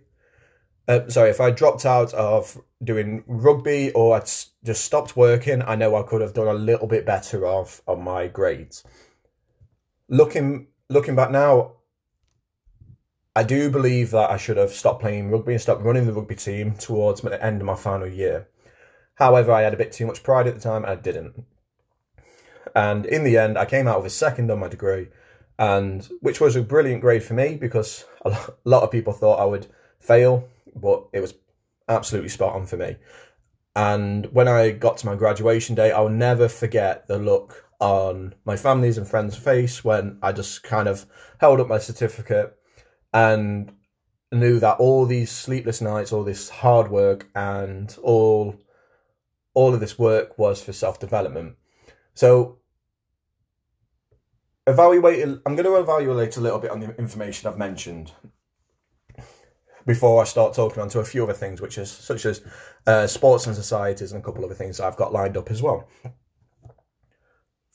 uh, 0.89 1.09
sorry, 1.09 1.29
if 1.29 1.43
I 1.43 1.51
dropped 1.51 1.85
out 1.85 2.15
of 2.15 2.59
doing 2.83 3.23
rugby 3.27 3.93
or 3.93 4.17
I'd 4.17 4.31
just 4.65 4.85
stopped 4.85 5.15
working, 5.15 5.61
I 5.61 5.77
know 5.77 5.95
I 5.95 6.05
could 6.05 6.23
have 6.23 6.33
done 6.33 6.49
a 6.49 6.55
little 6.55 6.87
bit 6.87 7.05
better 7.05 7.47
off 7.47 7.83
on 7.87 8.03
my 8.03 8.29
grades. 8.29 8.83
Looking 10.09 10.69
looking 10.89 11.17
back 11.17 11.31
now, 11.31 11.73
I 13.37 13.43
do 13.43 13.69
believe 13.69 14.13
that 14.13 14.31
I 14.31 14.39
should 14.39 14.57
have 14.57 14.73
stopped 14.73 15.03
playing 15.03 15.31
rugby 15.31 15.53
and 15.53 15.61
stopped 15.61 15.83
running 15.83 16.07
the 16.07 16.13
rugby 16.15 16.37
team 16.37 16.73
towards 16.73 17.21
the 17.21 17.45
end 17.45 17.61
of 17.61 17.67
my 17.67 17.75
final 17.75 18.09
year. 18.09 18.49
However, 19.17 19.53
I 19.53 19.61
had 19.61 19.75
a 19.75 19.77
bit 19.77 19.93
too 19.93 20.07
much 20.07 20.23
pride 20.23 20.47
at 20.47 20.55
the 20.55 20.61
time 20.61 20.85
and 20.85 20.93
I 20.93 20.95
didn't. 20.95 21.45
And 22.75 23.05
in 23.05 23.25
the 23.25 23.37
end, 23.37 23.59
I 23.59 23.67
came 23.67 23.89
out 23.89 23.99
with 23.99 24.07
a 24.07 24.15
second 24.15 24.51
on 24.51 24.61
my 24.61 24.69
degree, 24.69 25.09
and 25.59 26.09
which 26.21 26.41
was 26.41 26.57
a 26.57 26.63
brilliant 26.63 27.03
grade 27.03 27.23
for 27.23 27.35
me 27.35 27.57
because 27.57 28.07
a 28.25 28.35
lot 28.65 28.83
of 28.83 28.91
people 28.91 29.13
thought 29.13 29.39
I 29.39 29.45
would 29.45 29.67
fail, 30.01 30.49
but 30.75 31.07
it 31.13 31.21
was 31.21 31.35
absolutely 31.89 32.31
spot 32.31 32.55
on 32.55 32.65
for 32.65 32.79
me. 32.79 32.97
And 33.75 34.33
when 34.33 34.49
I 34.49 34.71
got 34.71 34.97
to 34.99 35.07
my 35.07 35.15
graduation 35.15 35.75
day, 35.75 35.93
I'll 35.93 36.09
never 36.09 36.49
forget 36.49 37.07
the 37.07 37.19
look 37.19 37.69
on 37.81 38.35
my 38.47 38.57
family's 38.57 38.97
and 38.97 39.07
friends' 39.07 39.37
face 39.37 39.85
when 39.85 40.19
I 40.23 40.33
just 40.33 40.63
kind 40.63 40.89
of 40.89 41.05
held 41.39 41.61
up 41.61 41.69
my 41.69 41.79
certificate 41.79 42.56
and 43.17 43.73
knew 44.31 44.61
that 44.61 44.79
all 44.79 45.07
these 45.07 45.31
sleepless 45.31 45.81
nights, 45.81 46.13
all 46.13 46.23
this 46.23 46.51
hard 46.51 46.91
work, 46.91 47.27
and 47.35 47.97
all 48.03 48.55
all 49.55 49.73
of 49.73 49.81
this 49.81 49.99
work 49.99 50.39
was 50.39 50.63
for 50.63 50.75
self 50.75 51.01
development. 51.01 51.57
So 52.13 52.59
evaluate. 54.67 55.23
I'm 55.47 55.57
going 55.57 55.65
to 55.65 55.77
evaluate 55.77 56.37
a 56.37 56.41
little 56.43 56.59
bit 56.59 56.71
on 56.71 56.81
the 56.81 56.95
information 56.97 57.49
I've 57.49 57.57
mentioned 57.57 58.13
before 59.87 60.21
I 60.21 60.25
start 60.27 60.53
talking 60.53 60.83
on 60.83 60.91
to 60.91 60.99
a 60.99 61.05
few 61.05 61.25
other 61.25 61.33
things, 61.33 61.63
which 61.63 61.79
is 61.79 61.91
such 61.91 62.27
as 62.27 62.43
uh, 62.87 63.07
sports 63.07 63.47
and 63.47 63.57
societies 63.57 64.13
and 64.13 64.21
a 64.21 64.25
couple 64.25 64.45
of 64.45 64.51
other 64.51 64.59
things 64.59 64.79
I've 64.79 64.97
got 64.97 65.15
lined 65.15 65.39
up 65.39 65.51
as 65.51 65.63
well. 65.63 65.89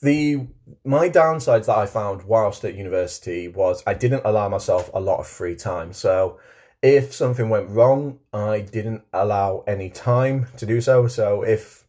The 0.01 0.47
my 0.83 1.09
downsides 1.09 1.67
that 1.67 1.77
I 1.77 1.85
found 1.85 2.23
whilst 2.23 2.63
at 2.63 2.75
university 2.75 3.47
was 3.47 3.83
I 3.85 3.93
didn't 3.93 4.23
allow 4.25 4.49
myself 4.49 4.89
a 4.93 4.99
lot 4.99 5.19
of 5.19 5.27
free 5.27 5.55
time. 5.55 5.93
So 5.93 6.39
if 6.81 7.13
something 7.13 7.49
went 7.49 7.69
wrong, 7.69 8.19
I 8.33 8.61
didn't 8.61 9.03
allow 9.13 9.63
any 9.67 9.89
time 9.89 10.47
to 10.57 10.65
do 10.65 10.81
so. 10.81 11.07
So 11.07 11.43
if 11.43 11.85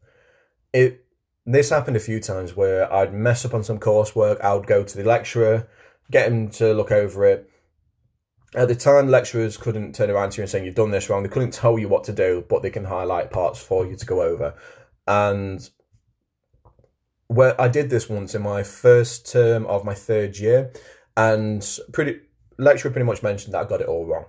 it 0.72 1.04
this 1.46 1.70
happened 1.70 1.96
a 1.96 2.00
few 2.00 2.20
times 2.20 2.54
where 2.54 2.92
I'd 2.92 3.14
mess 3.14 3.44
up 3.44 3.54
on 3.54 3.64
some 3.64 3.78
coursework, 3.78 4.40
I 4.42 4.54
would 4.54 4.66
go 4.66 4.84
to 4.84 4.96
the 4.96 5.04
lecturer, 5.04 5.68
get 6.10 6.30
him 6.30 6.50
to 6.50 6.72
look 6.74 6.92
over 6.92 7.24
it. 7.24 7.48
At 8.54 8.68
the 8.68 8.74
time, 8.74 9.08
lecturers 9.08 9.56
couldn't 9.56 9.94
turn 9.94 10.10
around 10.10 10.30
to 10.30 10.36
you 10.36 10.42
and 10.42 10.50
saying 10.50 10.66
you've 10.66 10.74
done 10.74 10.90
this 10.90 11.08
wrong. 11.08 11.22
They 11.22 11.30
couldn't 11.30 11.54
tell 11.54 11.78
you 11.78 11.88
what 11.88 12.04
to 12.04 12.12
do, 12.12 12.44
but 12.48 12.62
they 12.62 12.70
can 12.70 12.84
highlight 12.84 13.30
parts 13.30 13.58
for 13.60 13.86
you 13.86 13.96
to 13.96 14.06
go 14.06 14.20
over. 14.20 14.54
And 15.06 15.68
where 17.32 17.60
I 17.60 17.68
did 17.68 17.90
this 17.90 18.08
once 18.08 18.34
in 18.34 18.42
my 18.42 18.62
first 18.62 19.30
term 19.30 19.66
of 19.66 19.84
my 19.84 19.94
third 19.94 20.38
year, 20.38 20.72
and 21.16 21.66
pretty 21.92 22.20
lecturer 22.58 22.90
pretty 22.90 23.06
much 23.06 23.22
mentioned 23.22 23.54
that 23.54 23.60
I 23.60 23.68
got 23.68 23.80
it 23.80 23.88
all 23.88 24.06
wrong, 24.06 24.26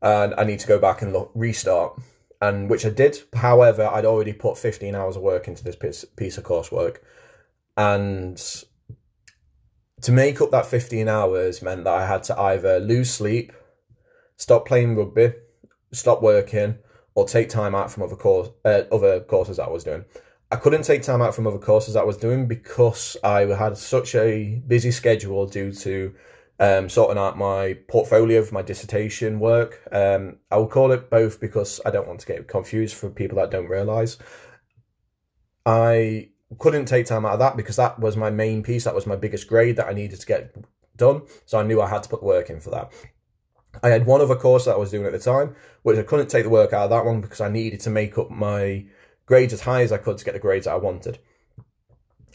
and 0.00 0.34
I 0.36 0.44
need 0.44 0.60
to 0.60 0.66
go 0.66 0.78
back 0.78 1.02
and 1.02 1.12
look 1.12 1.30
restart, 1.34 2.00
and 2.40 2.68
which 2.68 2.84
I 2.84 2.90
did. 2.90 3.18
However, 3.34 3.86
I'd 3.86 4.04
already 4.04 4.32
put 4.32 4.58
fifteen 4.58 4.94
hours 4.94 5.16
of 5.16 5.22
work 5.22 5.48
into 5.48 5.64
this 5.64 5.76
piece, 5.76 6.04
piece 6.16 6.38
of 6.38 6.44
coursework, 6.44 6.98
and 7.76 8.36
to 10.02 10.12
make 10.12 10.40
up 10.40 10.50
that 10.50 10.66
fifteen 10.66 11.08
hours 11.08 11.62
meant 11.62 11.84
that 11.84 11.94
I 11.94 12.06
had 12.06 12.24
to 12.24 12.38
either 12.38 12.80
lose 12.80 13.10
sleep, 13.10 13.52
stop 14.36 14.66
playing 14.66 14.96
rugby, 14.96 15.32
stop 15.92 16.22
working, 16.22 16.78
or 17.14 17.26
take 17.26 17.48
time 17.48 17.74
out 17.74 17.90
from 17.90 18.02
other 18.02 18.16
course 18.16 18.48
uh, 18.64 18.82
other 18.90 19.20
courses 19.20 19.58
I 19.58 19.68
was 19.68 19.84
doing. 19.84 20.04
I 20.52 20.56
couldn't 20.56 20.82
take 20.82 21.00
time 21.00 21.22
out 21.22 21.34
from 21.34 21.46
other 21.46 21.58
courses 21.58 21.96
I 21.96 22.04
was 22.04 22.18
doing 22.18 22.46
because 22.46 23.16
I 23.24 23.46
had 23.46 23.78
such 23.78 24.14
a 24.14 24.62
busy 24.66 24.90
schedule 24.90 25.46
due 25.46 25.72
to 25.72 26.14
um, 26.60 26.90
sorting 26.90 27.16
out 27.16 27.38
my 27.38 27.78
portfolio 27.88 28.38
of 28.38 28.52
my 28.52 28.60
dissertation 28.60 29.40
work. 29.40 29.80
Um, 29.90 30.36
I 30.50 30.58
will 30.58 30.68
call 30.68 30.92
it 30.92 31.08
both 31.08 31.40
because 31.40 31.80
I 31.86 31.90
don't 31.90 32.06
want 32.06 32.20
to 32.20 32.26
get 32.26 32.48
confused 32.48 32.94
for 32.96 33.08
people 33.08 33.38
that 33.38 33.50
don't 33.50 33.66
realise. 33.66 34.18
I 35.64 36.28
couldn't 36.58 36.84
take 36.84 37.06
time 37.06 37.24
out 37.24 37.32
of 37.32 37.38
that 37.38 37.56
because 37.56 37.76
that 37.76 37.98
was 37.98 38.18
my 38.18 38.28
main 38.28 38.62
piece. 38.62 38.84
That 38.84 38.94
was 38.94 39.06
my 39.06 39.16
biggest 39.16 39.48
grade 39.48 39.76
that 39.76 39.88
I 39.88 39.94
needed 39.94 40.20
to 40.20 40.26
get 40.26 40.54
done. 40.96 41.22
So 41.46 41.58
I 41.58 41.62
knew 41.62 41.80
I 41.80 41.88
had 41.88 42.02
to 42.02 42.10
put 42.10 42.22
work 42.22 42.50
in 42.50 42.60
for 42.60 42.68
that. 42.72 42.92
I 43.82 43.88
had 43.88 44.04
one 44.04 44.20
other 44.20 44.36
course 44.36 44.66
that 44.66 44.74
I 44.74 44.78
was 44.78 44.90
doing 44.90 45.06
at 45.06 45.12
the 45.12 45.18
time, 45.18 45.56
which 45.82 45.98
I 45.98 46.02
couldn't 46.02 46.28
take 46.28 46.44
the 46.44 46.50
work 46.50 46.74
out 46.74 46.84
of 46.84 46.90
that 46.90 47.06
one 47.06 47.22
because 47.22 47.40
I 47.40 47.48
needed 47.48 47.80
to 47.80 47.90
make 47.90 48.18
up 48.18 48.30
my 48.30 48.84
grades 49.32 49.54
as 49.54 49.62
high 49.62 49.80
as 49.80 49.92
I 49.92 49.96
could 49.96 50.18
to 50.18 50.26
get 50.26 50.34
the 50.34 50.46
grades 50.46 50.66
that 50.66 50.74
I 50.74 50.76
wanted. 50.76 51.18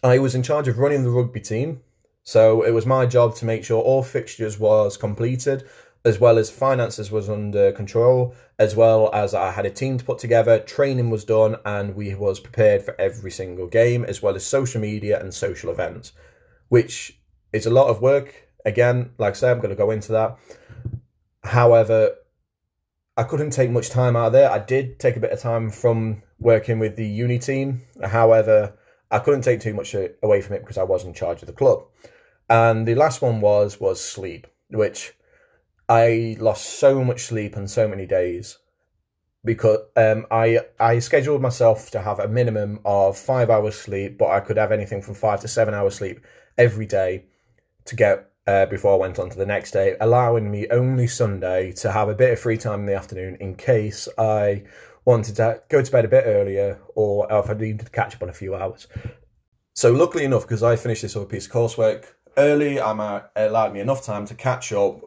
I 0.04 0.18
was 0.18 0.34
in 0.34 0.42
charge 0.42 0.68
of 0.68 0.80
running 0.80 1.04
the 1.04 1.12
rugby 1.12 1.40
team, 1.40 1.82
so 2.24 2.64
it 2.64 2.72
was 2.72 2.88
my 2.88 3.06
job 3.06 3.36
to 3.36 3.46
make 3.46 3.64
sure 3.64 3.84
all 3.84 4.02
fixtures 4.02 4.58
was 4.58 4.98
completed, 4.98 5.70
as 6.04 6.20
well 6.20 6.40
as 6.40 6.50
finances 6.50 7.12
was 7.12 7.30
under 7.30 7.72
control, 7.72 8.34
as 8.58 8.76
well 8.76 9.12
as 9.14 9.36
I 9.36 9.52
had 9.52 9.68
a 9.68 9.70
team 9.70 10.00
to 10.00 10.04
put 10.04 10.18
together, 10.18 10.58
training 10.58 11.12
was 11.12 11.24
done, 11.24 11.58
and 11.66 11.96
we 11.96 12.16
was 12.16 12.40
prepared 12.40 12.82
for 12.82 13.00
every 13.00 13.30
single 13.30 13.68
game, 13.68 14.04
as 14.04 14.24
well 14.24 14.36
as 14.36 14.44
social 14.44 14.82
media 14.82 15.20
and 15.20 15.32
social 15.32 15.70
events, 15.70 16.14
which 16.70 17.20
is 17.54 17.68
a 17.68 17.70
lot 17.80 17.90
of 17.90 18.02
work. 18.02 18.34
Again, 18.66 19.12
like 19.20 19.34
I 19.34 19.38
said, 19.38 19.52
I'm 19.52 19.62
going 19.62 19.70
to 19.70 19.76
go 19.76 19.92
into 19.92 20.14
that. 20.14 20.40
However, 21.44 22.16
I 23.16 23.22
couldn't 23.22 23.52
take 23.52 23.70
much 23.70 23.92
time 23.92 24.16
out 24.16 24.28
of 24.28 24.34
there. 24.34 24.50
I 24.50 24.58
did 24.58 24.98
take 24.98 25.16
a 25.16 25.20
bit 25.20 25.32
of 25.32 25.40
time 25.40 25.70
from 25.70 26.24
working 26.40 26.80
with 26.80 26.96
the 26.96 27.06
uni 27.06 27.40
team. 27.40 27.82
However, 28.04 28.78
I 29.10 29.20
couldn't 29.20 29.42
take 29.42 29.62
too 29.62 29.74
much 29.74 29.96
away 30.22 30.42
from 30.42 30.56
it 30.56 30.62
because 30.62 30.78
I 30.78 30.84
was 30.84 31.04
in 31.04 31.14
charge 31.14 31.42
of 31.42 31.48
the 31.48 31.54
club. 31.54 31.84
And 32.50 32.88
the 32.88 32.96
last 32.96 33.22
one 33.22 33.42
was 33.42 33.80
was 33.80 34.02
sleep, 34.02 34.48
which 34.70 35.14
I 35.90 36.38
lost 36.40 36.66
so 36.66 37.04
much 37.04 37.22
sleep 37.22 37.58
on 37.58 37.68
so 37.68 37.88
many 37.88 38.06
days 38.06 38.58
because 39.44 39.80
um, 39.96 40.26
I 40.32 40.60
I 40.80 41.00
scheduled 41.00 41.42
myself 41.42 41.92
to 41.92 42.02
have 42.02 42.20
a 42.20 42.28
minimum 42.28 42.80
of 42.86 43.18
five 43.18 43.50
hours 43.50 43.76
sleep, 43.76 44.18
but 44.18 44.30
I 44.30 44.40
could 44.40 44.58
have 44.58 44.72
anything 44.72 45.02
from 45.02 45.14
five 45.16 45.40
to 45.42 45.48
seven 45.48 45.74
hours 45.74 45.96
sleep 45.96 46.20
every 46.58 46.86
day 46.86 47.26
to 47.86 47.96
get 47.96 48.30
uh, 48.46 48.66
before 48.66 48.94
I 48.94 48.98
went 48.98 49.20
on 49.20 49.30
to 49.30 49.38
the 49.38 49.46
next 49.46 49.72
day, 49.72 49.96
allowing 50.00 50.50
me 50.52 50.68
only 50.70 51.08
Sunday 51.08 51.72
to 51.74 51.92
have 51.92 52.10
a 52.10 52.16
bit 52.16 52.32
of 52.34 52.40
free 52.40 52.58
time 52.58 52.82
in 52.82 52.86
the 52.86 52.96
afternoon 52.96 53.38
in 53.40 53.56
case 53.56 54.08
I 54.18 54.64
wanted 55.08 55.38
to 55.38 55.62
go 55.70 55.82
to 55.82 55.90
bed 55.90 56.04
a 56.04 56.10
bit 56.10 56.26
earlier 56.28 56.82
or 56.94 57.26
if 57.32 57.50
I 57.50 57.54
needed 57.54 57.86
to 57.86 57.92
catch 57.92 58.14
up 58.14 58.24
on 58.24 58.30
a 58.30 58.34
few 58.34 58.54
hours. 58.54 58.88
So 59.74 59.94
luckily 59.94 60.26
enough, 60.26 60.42
because 60.42 60.64
I 60.64 60.76
finished 60.76 61.02
this 61.02 61.16
other 61.16 61.26
piece 61.26 61.46
of 61.46 61.54
coursework 61.54 62.08
early, 62.36 62.82
I'm 62.82 63.00
uh, 63.00 63.22
allowed 63.38 63.74
me 63.74 63.80
enough 63.80 64.04
time 64.04 64.26
to 64.26 64.36
catch 64.36 64.74
up 64.74 65.00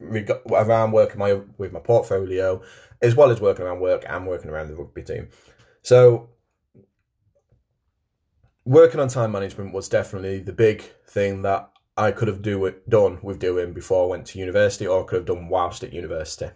around 0.00 0.92
working 0.92 1.18
my 1.18 1.40
with 1.58 1.72
my 1.72 1.80
portfolio, 1.80 2.62
as 3.02 3.14
well 3.14 3.30
as 3.30 3.38
working 3.38 3.66
around 3.66 3.80
work 3.80 4.04
and 4.08 4.26
working 4.26 4.50
around 4.50 4.68
the 4.68 4.76
rugby 4.76 5.02
team. 5.02 5.28
So 5.82 6.30
working 8.64 8.98
on 8.98 9.08
time 9.08 9.32
management 9.32 9.74
was 9.74 9.90
definitely 9.90 10.38
the 10.38 10.54
big 10.54 10.80
thing 11.06 11.42
that 11.42 11.70
I 11.98 12.12
could 12.12 12.28
have 12.28 12.40
do 12.40 12.64
it, 12.64 12.88
done 12.88 13.18
with 13.22 13.40
doing 13.40 13.74
before 13.74 14.04
I 14.04 14.08
went 14.08 14.26
to 14.28 14.38
university, 14.38 14.86
or 14.86 15.04
could 15.04 15.16
have 15.16 15.26
done 15.26 15.48
whilst 15.50 15.84
at 15.84 15.92
university 15.92 16.48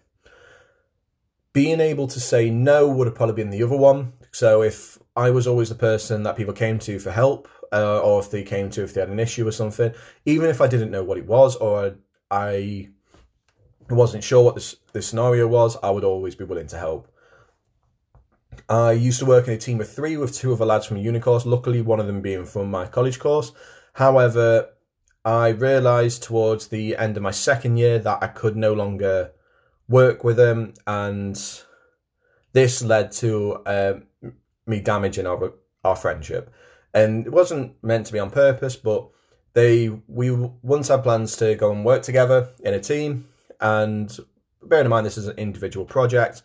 being 1.59 1.81
able 1.81 2.07
to 2.07 2.21
say 2.21 2.51
no 2.51 2.87
would 2.87 3.09
have 3.09 3.17
probably 3.17 3.35
been 3.35 3.51
the 3.51 3.65
other 3.65 3.77
one. 3.77 4.13
So 4.31 4.63
if 4.63 4.97
I 5.17 5.31
was 5.31 5.49
always 5.49 5.69
the 5.69 5.75
person 5.75 6.23
that 6.23 6.37
people 6.37 6.55
came 6.55 6.79
to 6.79 7.01
for 7.01 7.11
help, 7.11 7.49
uh, 7.73 7.99
or 7.99 8.21
if 8.21 8.31
they 8.31 8.45
came 8.45 8.71
to 8.71 8.85
if 8.85 8.95
they 8.95 9.01
had 9.01 9.11
an 9.11 9.19
issue 9.19 9.45
or 9.45 9.51
something, 9.51 9.93
even 10.25 10.51
if 10.51 10.61
I 10.61 10.69
didn't 10.69 10.93
know 10.93 11.03
what 11.03 11.19
it 11.19 11.27
was 11.27 11.57
or 11.57 11.97
I 12.31 12.91
wasn't 13.91 14.23
sure 14.23 14.45
what 14.45 14.55
this, 14.55 14.77
this 14.93 15.09
scenario 15.09 15.49
was, 15.49 15.77
I 15.83 15.91
would 15.91 16.05
always 16.05 16.37
be 16.37 16.45
willing 16.45 16.69
to 16.69 16.79
help. 16.79 17.09
I 18.69 18.93
used 18.93 19.19
to 19.19 19.27
work 19.27 19.49
in 19.49 19.55
a 19.55 19.59
team 19.59 19.81
of 19.81 19.91
three 19.91 20.17
with 20.17 20.37
two 20.37 20.53
other 20.53 20.65
lads 20.65 20.87
from 20.87 20.99
a 20.99 21.01
uni 21.01 21.19
course, 21.19 21.45
luckily 21.45 21.83
one 21.83 21.99
of 21.99 22.07
them 22.07 22.23
being 22.23 22.45
from 22.45 22.71
my 22.71 22.87
college 22.87 23.19
course. 23.19 23.51
However, 23.95 24.69
I 25.25 25.49
realised 25.49 26.23
towards 26.23 26.69
the 26.69 26.97
end 26.97 27.17
of 27.17 27.25
my 27.25 27.33
second 27.33 27.79
year 27.79 27.99
that 27.99 28.23
I 28.23 28.29
could 28.29 28.57
no 28.57 28.75
longer 28.75 29.33
work 29.89 30.25
with 30.25 30.37
them, 30.37 30.75
and 30.87 31.37
this 32.53 32.83
led 32.83 33.13
to 33.13 33.55
uh, 33.67 33.95
me 34.67 34.81
damaging 34.81 35.27
our 35.27 35.53
our 35.85 35.97
friendship. 35.97 36.53
And 36.95 37.27
it 37.27 37.33
wasn't 37.33 37.83
meant 37.83 38.07
to 38.07 38.13
be 38.13 38.19
on 38.19 38.31
purpose, 38.31 38.77
but 38.77 39.09
they 39.53 39.89
we 40.07 40.31
once 40.31 40.89
had 40.89 41.03
plans 41.03 41.37
to 41.37 41.55
go 41.55 41.73
and 41.73 41.85
work 41.85 42.03
together 42.03 42.49
in 42.61 42.75
a 42.75 42.81
team. 42.81 43.29
And 43.61 44.17
bearing 44.63 44.87
in 44.87 44.91
mind 44.91 45.07
this 45.07 45.19
is 45.19 45.29
an 45.29 45.39
individual 45.39 45.85
project, 45.85 46.43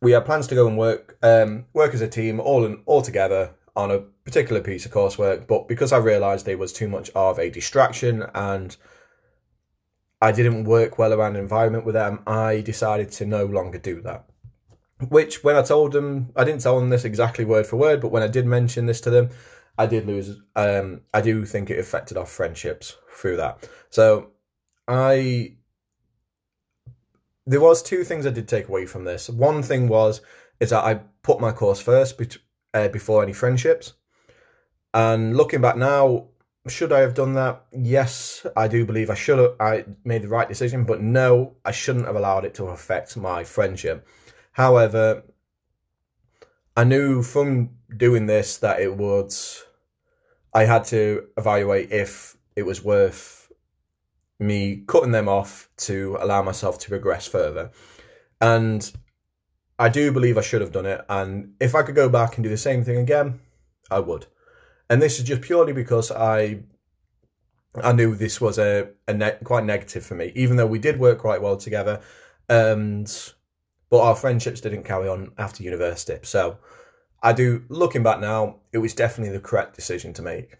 we 0.00 0.12
had 0.12 0.24
plans 0.26 0.46
to 0.48 0.54
go 0.54 0.66
and 0.66 0.78
work 0.78 1.16
um, 1.22 1.66
work 1.72 1.94
as 1.94 2.00
a 2.00 2.08
team, 2.08 2.40
all 2.40 2.64
in, 2.64 2.82
all 2.86 3.02
together 3.02 3.54
on 3.76 3.90
a 3.90 4.00
particular 4.24 4.60
piece 4.60 4.84
of 4.84 4.92
coursework. 4.92 5.46
But 5.46 5.68
because 5.68 5.92
I 5.92 5.98
realised 5.98 6.48
it 6.48 6.58
was 6.58 6.72
too 6.72 6.88
much 6.88 7.10
of 7.14 7.38
a 7.38 7.50
distraction 7.50 8.24
and 8.34 8.76
I 10.20 10.32
didn't 10.32 10.64
work 10.64 10.98
well 10.98 11.12
around 11.12 11.36
an 11.36 11.42
environment 11.42 11.84
with 11.84 11.94
them, 11.94 12.20
I 12.26 12.60
decided 12.60 13.10
to 13.12 13.26
no 13.26 13.46
longer 13.46 13.78
do 13.78 14.00
that. 14.02 14.26
Which, 15.08 15.42
when 15.42 15.56
I 15.56 15.62
told 15.62 15.92
them, 15.92 16.30
I 16.36 16.44
didn't 16.44 16.60
tell 16.60 16.78
them 16.78 16.90
this 16.90 17.04
exactly 17.04 17.44
word 17.44 17.66
for 17.66 17.76
word, 17.76 18.00
but 18.02 18.10
when 18.10 18.22
I 18.22 18.28
did 18.28 18.44
mention 18.44 18.84
this 18.84 19.00
to 19.02 19.10
them, 19.10 19.30
I 19.78 19.86
did 19.86 20.06
lose. 20.06 20.38
Um, 20.56 21.02
I 21.14 21.22
do 21.22 21.46
think 21.46 21.70
it 21.70 21.78
affected 21.78 22.18
our 22.18 22.26
friendships 22.26 22.96
through 23.10 23.38
that. 23.38 23.66
So, 23.88 24.32
I 24.86 25.56
there 27.46 27.60
was 27.60 27.82
two 27.82 28.04
things 28.04 28.26
I 28.26 28.30
did 28.30 28.46
take 28.46 28.68
away 28.68 28.86
from 28.86 29.04
this. 29.04 29.28
One 29.28 29.62
thing 29.62 29.88
was 29.88 30.20
is 30.60 30.70
that 30.70 30.84
I 30.84 31.00
put 31.22 31.40
my 31.40 31.52
course 31.52 31.80
first 31.80 32.18
be- 32.18 32.28
uh, 32.74 32.88
before 32.88 33.22
any 33.22 33.32
friendships. 33.32 33.94
And 34.92 35.36
looking 35.36 35.60
back 35.60 35.76
now, 35.76 36.28
should 36.68 36.92
I 36.92 37.00
have 37.00 37.14
done 37.14 37.34
that? 37.34 37.64
Yes, 37.72 38.46
I 38.56 38.68
do 38.68 38.84
believe 38.84 39.10
I 39.10 39.14
should 39.14 39.38
have. 39.38 39.54
I 39.58 39.84
made 40.04 40.22
the 40.22 40.28
right 40.28 40.48
decision, 40.48 40.84
but 40.84 41.00
no, 41.00 41.56
I 41.64 41.70
shouldn't 41.72 42.06
have 42.06 42.16
allowed 42.16 42.44
it 42.44 42.54
to 42.54 42.66
affect 42.66 43.16
my 43.16 43.44
friendship. 43.44 44.06
However, 44.52 45.22
I 46.76 46.84
knew 46.84 47.22
from 47.22 47.70
doing 47.96 48.26
this 48.26 48.58
that 48.58 48.80
it 48.80 48.96
would. 48.96 49.32
I 50.52 50.64
had 50.64 50.84
to 50.86 51.28
evaluate 51.36 51.92
if 51.92 52.36
it 52.56 52.66
was 52.66 52.84
worth 52.84 53.50
me 54.38 54.82
cutting 54.86 55.12
them 55.12 55.28
off 55.28 55.68
to 55.76 56.16
allow 56.20 56.42
myself 56.42 56.78
to 56.80 56.88
progress 56.88 57.26
further. 57.26 57.70
And 58.40 58.90
I 59.78 59.88
do 59.88 60.12
believe 60.12 60.36
I 60.36 60.42
should 60.42 60.60
have 60.60 60.72
done 60.72 60.86
it. 60.86 61.04
And 61.08 61.54
if 61.60 61.74
I 61.74 61.82
could 61.82 61.94
go 61.94 62.08
back 62.08 62.36
and 62.36 62.44
do 62.44 62.50
the 62.50 62.56
same 62.56 62.84
thing 62.84 62.98
again, 62.98 63.40
I 63.90 64.00
would. 64.00 64.26
And 64.90 65.00
this 65.00 65.18
is 65.18 65.24
just 65.24 65.40
purely 65.42 65.72
because 65.72 66.10
I 66.10 66.60
I 67.76 67.92
knew 67.92 68.16
this 68.16 68.40
was 68.40 68.58
a, 68.58 68.88
a 69.06 69.14
ne- 69.14 69.38
quite 69.44 69.64
negative 69.64 70.04
for 70.04 70.16
me, 70.16 70.32
even 70.34 70.56
though 70.56 70.66
we 70.66 70.80
did 70.80 70.98
work 70.98 71.18
quite 71.20 71.40
well 71.40 71.56
together. 71.56 72.00
And 72.48 73.06
but 73.88 74.00
our 74.00 74.16
friendships 74.16 74.60
didn't 74.60 74.82
carry 74.82 75.08
on 75.08 75.32
after 75.38 75.62
university. 75.62 76.18
So 76.24 76.58
I 77.22 77.32
do 77.32 77.64
looking 77.68 78.02
back 78.02 78.20
now, 78.20 78.56
it 78.72 78.78
was 78.78 78.92
definitely 78.92 79.32
the 79.32 79.42
correct 79.42 79.76
decision 79.76 80.12
to 80.14 80.22
make. 80.22 80.58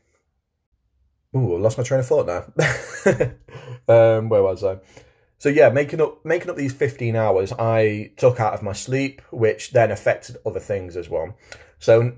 Ooh, 1.37 1.57
I 1.57 1.59
lost 1.59 1.79
my 1.79 1.85
train 1.85 2.01
of 2.01 2.07
thought 2.07 2.27
now. 2.27 2.53
um, 3.89 4.29
where 4.29 4.43
was 4.43 4.63
I? 4.63 4.79
So 5.39 5.49
yeah, 5.49 5.71
making 5.71 6.01
up 6.01 6.25
making 6.25 6.51
up 6.51 6.57
these 6.57 6.73
fifteen 6.73 7.17
hours, 7.17 7.53
I 7.53 8.13
took 8.17 8.39
out 8.39 8.55
of 8.55 8.63
my 8.63 8.75
sleep, 8.75 9.23
which 9.33 9.73
then 9.73 9.91
affected 9.91 10.37
other 10.47 10.61
things 10.61 10.97
as 10.97 11.09
well. 11.09 11.37
So 11.79 12.13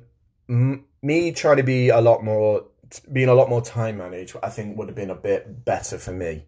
m- 0.48 0.84
me 1.02 1.32
trying 1.32 1.56
to 1.56 1.62
be 1.62 1.88
a 1.88 2.00
lot 2.00 2.24
more, 2.24 2.64
being 3.12 3.28
a 3.28 3.34
lot 3.34 3.48
more 3.48 3.62
time 3.62 3.98
managed, 3.98 4.36
I 4.42 4.48
think 4.48 4.76
would 4.76 4.88
have 4.88 4.96
been 4.96 5.10
a 5.10 5.14
bit 5.14 5.64
better 5.64 5.98
for 5.98 6.12
me 6.12 6.44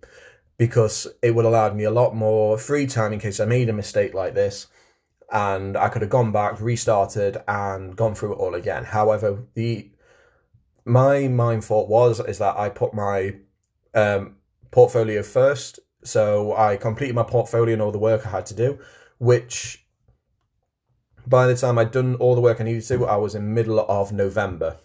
because 0.57 1.07
it 1.23 1.35
would 1.35 1.45
have 1.45 1.53
allowed 1.53 1.77
me 1.77 1.85
a 1.85 1.91
lot 1.91 2.15
more 2.15 2.57
free 2.59 2.87
time 2.87 3.13
in 3.13 3.19
case 3.19 3.41
I 3.41 3.45
made 3.45 3.69
a 3.69 3.73
mistake 3.73 4.15
like 4.15 4.35
this, 4.35 4.69
and 5.33 5.77
I 5.77 5.89
could 5.89 6.03
have 6.03 6.11
gone 6.11 6.31
back, 6.33 6.61
restarted, 6.61 7.39
and 7.49 7.97
gone 7.97 8.15
through 8.15 8.35
it 8.35 8.39
all 8.39 8.55
again. 8.55 8.85
However, 8.85 9.43
the 9.55 9.91
my 10.85 11.29
mind 11.29 11.65
thought 11.65 11.89
was 11.89 12.21
is 12.21 12.39
that 12.39 12.57
I 12.57 12.69
put 12.69 12.95
my 12.95 13.37
um, 13.95 14.37
portfolio 14.71 15.23
first. 15.23 15.81
So 16.05 16.55
I 16.55 16.77
completed 16.77 17.15
my 17.15 17.23
portfolio 17.23 17.73
and 17.73 17.83
all 17.83 17.91
the 17.91 17.99
work 17.99 18.27
I 18.27 18.31
had 18.31 18.47
to 18.47 18.55
do, 18.55 18.79
which 19.19 19.84
by 21.27 21.47
the 21.47 21.57
time 21.57 21.79
I'd 21.79 21.91
done 21.91 22.15
all 22.17 22.35
the 22.35 22.41
work 22.41 22.61
I 22.61 22.65
needed 22.65 22.85
to, 22.85 23.07
I 23.07 23.17
was 23.17 23.35
in 23.35 23.55
middle 23.55 23.81
of 23.81 24.13
November. 24.13 24.77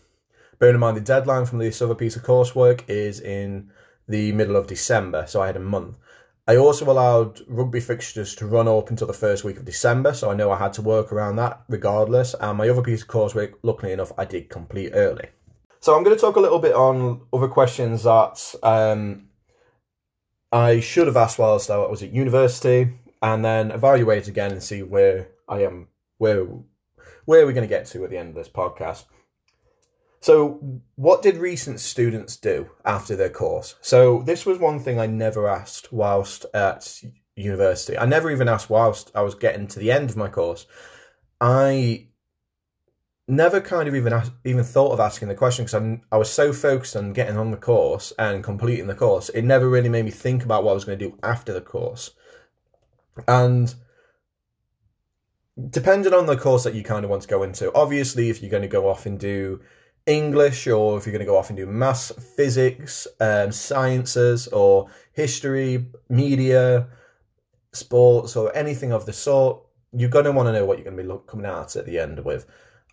Bearing 0.59 0.75
in 0.75 0.81
mind 0.81 0.97
the 0.97 1.01
deadline 1.01 1.45
from 1.45 1.59
this 1.59 1.81
other 1.81 1.95
piece 1.95 2.15
of 2.15 2.23
coursework 2.23 2.83
is 2.87 3.19
in 3.21 3.71
the 4.07 4.31
middle 4.33 4.55
of 4.55 4.67
December, 4.67 5.25
so 5.27 5.41
I 5.41 5.47
had 5.47 5.55
a 5.55 5.61
month. 5.61 5.97
I 6.47 6.57
also 6.57 6.89
allowed 6.89 7.41
rugby 7.47 7.79
fixtures 7.79 8.33
to 8.37 8.47
run 8.47 8.67
up 8.67 8.89
until 8.89 9.05
the 9.05 9.13
first 9.13 9.43
week 9.43 9.57
of 9.57 9.65
December, 9.65 10.13
so 10.13 10.31
I 10.31 10.33
know 10.33 10.49
I 10.51 10.57
had 10.57 10.73
to 10.73 10.81
work 10.81 11.13
around 11.13 11.35
that 11.35 11.61
regardless. 11.69 12.33
And 12.39 12.57
my 12.57 12.67
other 12.67 12.81
piece 12.81 13.03
of 13.03 13.07
coursework, 13.07 13.53
luckily 13.61 13.91
enough, 13.91 14.11
I 14.17 14.25
did 14.25 14.49
complete 14.49 14.93
early. 14.95 15.29
So 15.79 15.95
I'm 15.95 16.03
going 16.03 16.15
to 16.15 16.19
talk 16.19 16.37
a 16.37 16.41
little 16.41 16.57
bit 16.57 16.73
on 16.73 17.21
other 17.31 17.47
questions 17.47 18.01
that 18.03 18.55
um, 18.63 19.29
I 20.51 20.79
should 20.79 21.05
have 21.05 21.17
asked 21.17 21.37
whilst 21.37 21.69
I 21.69 21.77
was 21.77 22.01
at 22.01 22.11
university, 22.11 22.97
and 23.21 23.45
then 23.45 23.69
evaluate 23.69 24.27
again 24.27 24.51
and 24.51 24.63
see 24.63 24.81
where 24.81 25.27
I 25.47 25.63
am, 25.63 25.88
where 26.19 26.45
where 27.25 27.43
are 27.43 27.47
we 27.47 27.53
going 27.53 27.67
to 27.67 27.75
get 27.75 27.85
to 27.87 28.03
at 28.03 28.09
the 28.09 28.17
end 28.17 28.29
of 28.29 28.35
this 28.35 28.49
podcast. 28.49 29.05
So, 30.21 30.81
what 30.95 31.21
did 31.21 31.37
recent 31.37 31.79
students 31.79 32.35
do 32.37 32.69
after 32.83 33.15
their 33.15 33.29
course? 33.29 33.75
So, 33.81 34.21
this 34.23 34.45
was 34.45 34.59
one 34.59 34.79
thing 34.79 34.99
I 34.99 35.05
never 35.05 35.47
asked 35.47 35.93
whilst 35.93 36.45
at 36.53 37.01
university. 37.35 37.97
I 37.97 38.05
never 38.05 38.29
even 38.31 38.49
asked 38.49 38.69
whilst 38.69 39.11
I 39.15 39.21
was 39.21 39.35
getting 39.35 39.67
to 39.67 39.79
the 39.79 39.91
end 39.91 40.09
of 40.09 40.17
my 40.17 40.27
course. 40.27 40.65
I 41.39 42.07
never 43.27 43.61
kind 43.61 43.87
of 43.87 43.95
even 43.95 44.11
asked, 44.11 44.31
even 44.43 44.63
thought 44.63 44.91
of 44.91 44.99
asking 44.99 45.27
the 45.27 45.35
question 45.35 45.65
because 45.65 45.99
I 46.11 46.17
was 46.17 46.29
so 46.29 46.51
focused 46.51 46.95
on 46.95 47.13
getting 47.13 47.37
on 47.37 47.51
the 47.51 47.57
course 47.57 48.11
and 48.17 48.43
completing 48.43 48.87
the 48.87 48.95
course. 48.95 49.29
It 49.29 49.43
never 49.43 49.69
really 49.69 49.89
made 49.89 50.05
me 50.05 50.11
think 50.11 50.43
about 50.43 50.63
what 50.63 50.71
I 50.71 50.73
was 50.73 50.85
going 50.85 50.99
to 50.99 51.09
do 51.09 51.17
after 51.23 51.53
the 51.53 51.61
course. 51.61 52.11
And 53.27 53.73
depending 55.69 56.13
on 56.13 56.25
the 56.25 56.37
course 56.37 56.63
that 56.63 56.73
you 56.73 56.83
kind 56.83 57.03
of 57.03 57.09
want 57.11 57.23
to 57.23 57.27
go 57.27 57.43
into, 57.43 57.73
obviously, 57.73 58.29
if 58.29 58.41
you're 58.41 58.51
going 58.51 58.63
to 58.63 58.67
go 58.67 58.87
off 58.87 59.05
and 59.05 59.19
do 59.19 59.61
English 60.05 60.67
or 60.67 60.97
if 60.97 61.05
you're 61.05 61.13
going 61.13 61.25
to 61.25 61.31
go 61.31 61.37
off 61.37 61.49
and 61.49 61.57
do 61.57 61.65
maths, 61.65 62.11
physics, 62.35 63.07
um, 63.19 63.51
sciences, 63.51 64.47
or 64.47 64.87
history, 65.13 65.85
media, 66.09 66.87
sports, 67.73 68.35
or 68.35 68.55
anything 68.55 68.91
of 68.91 69.05
the 69.05 69.13
sort, 69.13 69.61
you're 69.91 70.09
going 70.09 70.25
to 70.25 70.31
want 70.31 70.47
to 70.47 70.53
know 70.53 70.65
what 70.65 70.77
you're 70.77 70.85
going 70.85 70.97
to 70.97 71.03
be 71.03 71.07
look, 71.07 71.27
coming 71.27 71.45
out 71.45 71.75
at 71.75 71.85
the 71.85 71.99
end 71.99 72.23
with. 72.23 72.45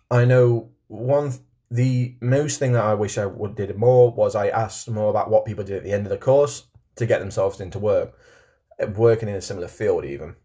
I 0.09 0.25
know 0.25 0.69
one 0.87 1.33
the 1.69 2.15
most 2.21 2.59
thing 2.59 2.71
that 2.73 2.83
I 2.83 2.93
wish 2.93 3.17
I 3.17 3.25
would 3.25 3.55
did 3.55 3.75
more 3.77 4.11
was 4.11 4.35
I 4.35 4.47
asked 4.47 4.89
more 4.89 5.09
about 5.09 5.29
what 5.29 5.45
people 5.45 5.65
did 5.65 5.77
at 5.77 5.83
the 5.83 5.91
end 5.91 6.05
of 6.05 6.09
the 6.09 6.17
course 6.17 6.63
to 6.95 7.05
get 7.05 7.19
themselves 7.19 7.59
into 7.59 7.77
work, 7.77 8.17
working 8.95 9.27
in 9.27 9.35
a 9.35 9.41
similar 9.41 9.67
field 9.67 10.05
even. 10.05 10.35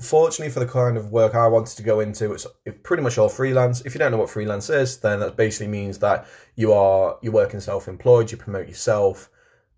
Fortunately 0.00 0.52
for 0.52 0.60
the 0.60 0.66
kind 0.66 0.96
of 0.96 1.10
work 1.10 1.34
I 1.34 1.48
wanted 1.48 1.76
to 1.76 1.82
go 1.82 1.98
into, 1.98 2.32
it's 2.32 2.46
pretty 2.84 3.02
much 3.02 3.18
all 3.18 3.28
freelance. 3.28 3.80
If 3.80 3.94
you 3.94 3.98
don't 3.98 4.12
know 4.12 4.18
what 4.18 4.30
freelance 4.30 4.70
is, 4.70 4.98
then 4.98 5.18
that 5.20 5.36
basically 5.36 5.66
means 5.66 5.98
that 5.98 6.28
you 6.54 6.72
are 6.72 7.18
you're 7.20 7.32
working 7.32 7.58
self-employed, 7.58 8.30
you 8.30 8.36
promote 8.36 8.68
yourself, 8.68 9.28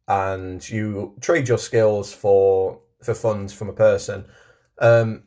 and 0.08 0.68
you 0.68 1.14
trade 1.22 1.48
your 1.48 1.56
skills 1.56 2.12
for 2.12 2.80
for 3.02 3.14
funds 3.14 3.54
from 3.54 3.70
a 3.70 3.72
person. 3.72 4.26
Um, 4.78 5.22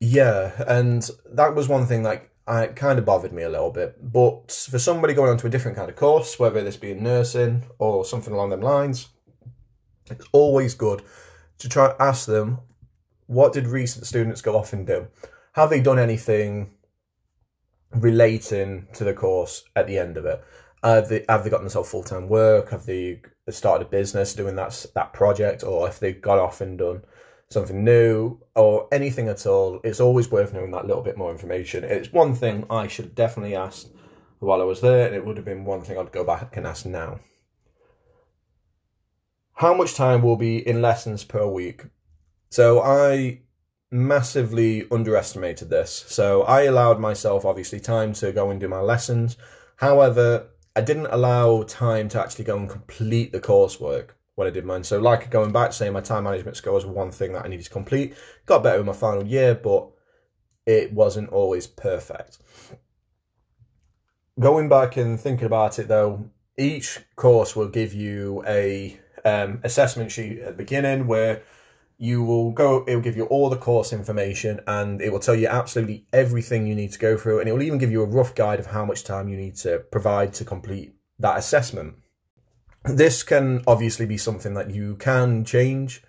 yeah, 0.00 0.52
and 0.66 1.08
that 1.32 1.54
was 1.54 1.68
one 1.68 1.86
thing 1.86 2.02
like 2.02 2.30
I, 2.46 2.68
kind 2.68 2.98
of 2.98 3.04
bothered 3.04 3.32
me 3.32 3.42
a 3.42 3.48
little 3.48 3.70
bit. 3.70 3.96
But 4.12 4.52
for 4.70 4.78
somebody 4.78 5.12
going 5.12 5.30
on 5.30 5.38
to 5.38 5.46
a 5.46 5.50
different 5.50 5.76
kind 5.76 5.90
of 5.90 5.96
course, 5.96 6.38
whether 6.38 6.62
this 6.62 6.76
be 6.76 6.92
in 6.92 7.02
nursing 7.02 7.64
or 7.78 8.04
something 8.04 8.32
along 8.32 8.50
them 8.50 8.60
lines, 8.62 9.08
it's 10.10 10.26
always 10.32 10.74
good 10.74 11.02
to 11.58 11.68
try 11.68 11.86
and 11.86 12.00
ask 12.00 12.26
them 12.26 12.58
what 13.26 13.52
did 13.52 13.66
recent 13.66 14.06
students 14.06 14.42
go 14.42 14.56
off 14.56 14.72
and 14.72 14.86
do? 14.86 15.08
Have 15.52 15.70
they 15.70 15.80
done 15.80 15.98
anything 15.98 16.74
relating 17.92 18.88
to 18.94 19.04
the 19.04 19.14
course 19.14 19.64
at 19.76 19.86
the 19.86 19.98
end 19.98 20.16
of 20.16 20.26
it? 20.26 20.42
Have 20.82 21.08
they, 21.08 21.24
have 21.28 21.44
they 21.44 21.50
got 21.50 21.60
themselves 21.60 21.90
full 21.90 22.02
time 22.02 22.28
work? 22.28 22.70
Have 22.70 22.84
they 22.84 23.22
started 23.48 23.86
a 23.86 23.90
business 23.90 24.34
doing 24.34 24.56
that 24.56 24.84
that 24.94 25.12
project, 25.12 25.62
or 25.62 25.88
if 25.88 25.98
they 25.98 26.12
got 26.12 26.38
off 26.38 26.60
and 26.60 26.78
done 26.78 27.02
something 27.50 27.84
new 27.84 28.38
or 28.54 28.88
anything 28.92 29.28
at 29.28 29.46
all, 29.46 29.80
it's 29.84 30.00
always 30.00 30.30
worth 30.30 30.52
knowing 30.52 30.72
that 30.72 30.86
little 30.86 31.02
bit 31.02 31.16
more 31.16 31.30
information. 31.30 31.84
It's 31.84 32.12
one 32.12 32.34
thing 32.34 32.66
I 32.68 32.86
should 32.88 33.14
definitely 33.14 33.54
asked 33.54 33.90
while 34.40 34.60
I 34.60 34.64
was 34.64 34.80
there, 34.80 35.06
and 35.06 35.14
it 35.14 35.24
would 35.24 35.36
have 35.36 35.46
been 35.46 35.64
one 35.64 35.80
thing 35.80 35.96
I'd 35.96 36.12
go 36.12 36.24
back 36.24 36.56
and 36.56 36.66
ask 36.66 36.84
now. 36.84 37.20
How 39.54 39.72
much 39.72 39.94
time 39.94 40.22
will 40.22 40.36
be 40.36 40.66
in 40.66 40.82
lessons 40.82 41.22
per 41.22 41.46
week? 41.46 41.84
So 42.50 42.82
I 42.82 43.40
massively 43.90 44.86
underestimated 44.90 45.70
this. 45.70 46.04
So 46.08 46.42
I 46.42 46.62
allowed 46.62 46.98
myself 46.98 47.44
obviously 47.44 47.78
time 47.78 48.12
to 48.14 48.32
go 48.32 48.50
and 48.50 48.60
do 48.60 48.66
my 48.66 48.80
lessons. 48.80 49.36
However, 49.76 50.48
I 50.74 50.80
didn't 50.80 51.06
allow 51.06 51.62
time 51.62 52.08
to 52.10 52.20
actually 52.20 52.46
go 52.46 52.56
and 52.56 52.68
complete 52.68 53.30
the 53.30 53.40
coursework 53.40 54.10
when 54.34 54.48
I 54.48 54.50
did 54.50 54.64
mine. 54.64 54.82
So, 54.82 54.98
like 54.98 55.30
going 55.30 55.52
back, 55.52 55.72
saying 55.72 55.92
my 55.92 56.00
time 56.00 56.24
management 56.24 56.56
skills 56.56 56.84
were 56.84 56.92
one 56.92 57.12
thing 57.12 57.32
that 57.34 57.44
I 57.44 57.48
needed 57.48 57.66
to 57.66 57.70
complete. 57.70 58.14
Got 58.46 58.64
better 58.64 58.80
in 58.80 58.86
my 58.86 58.92
final 58.92 59.24
year, 59.24 59.54
but 59.54 59.88
it 60.66 60.92
wasn't 60.92 61.28
always 61.30 61.68
perfect. 61.68 62.38
Going 64.40 64.68
back 64.68 64.96
and 64.96 65.20
thinking 65.20 65.46
about 65.46 65.78
it 65.78 65.86
though, 65.86 66.28
each 66.58 66.98
course 67.14 67.54
will 67.54 67.68
give 67.68 67.94
you 67.94 68.42
a 68.48 68.98
um, 69.24 69.60
assessment 69.64 70.10
sheet 70.10 70.38
at 70.40 70.46
the 70.46 70.52
beginning 70.52 71.06
where 71.06 71.42
you 71.96 72.22
will 72.24 72.50
go 72.50 72.84
it 72.84 72.94
will 72.94 73.02
give 73.02 73.16
you 73.16 73.24
all 73.26 73.48
the 73.48 73.56
course 73.56 73.92
information 73.92 74.60
and 74.66 75.00
it 75.00 75.12
will 75.12 75.20
tell 75.20 75.34
you 75.34 75.46
absolutely 75.46 76.04
everything 76.12 76.66
you 76.66 76.74
need 76.74 76.90
to 76.90 76.98
go 76.98 77.16
through 77.16 77.38
and 77.38 77.48
it 77.48 77.52
will 77.52 77.62
even 77.62 77.78
give 77.78 77.92
you 77.92 78.02
a 78.02 78.06
rough 78.06 78.34
guide 78.34 78.58
of 78.58 78.66
how 78.66 78.84
much 78.84 79.04
time 79.04 79.28
you 79.28 79.36
need 79.36 79.54
to 79.54 79.78
provide 79.92 80.32
to 80.34 80.44
complete 80.44 80.94
that 81.20 81.38
assessment 81.38 81.94
this 82.84 83.22
can 83.22 83.62
obviously 83.66 84.06
be 84.06 84.18
something 84.18 84.54
that 84.54 84.70
you 84.70 84.96
can 84.96 85.44
change. 85.44 86.02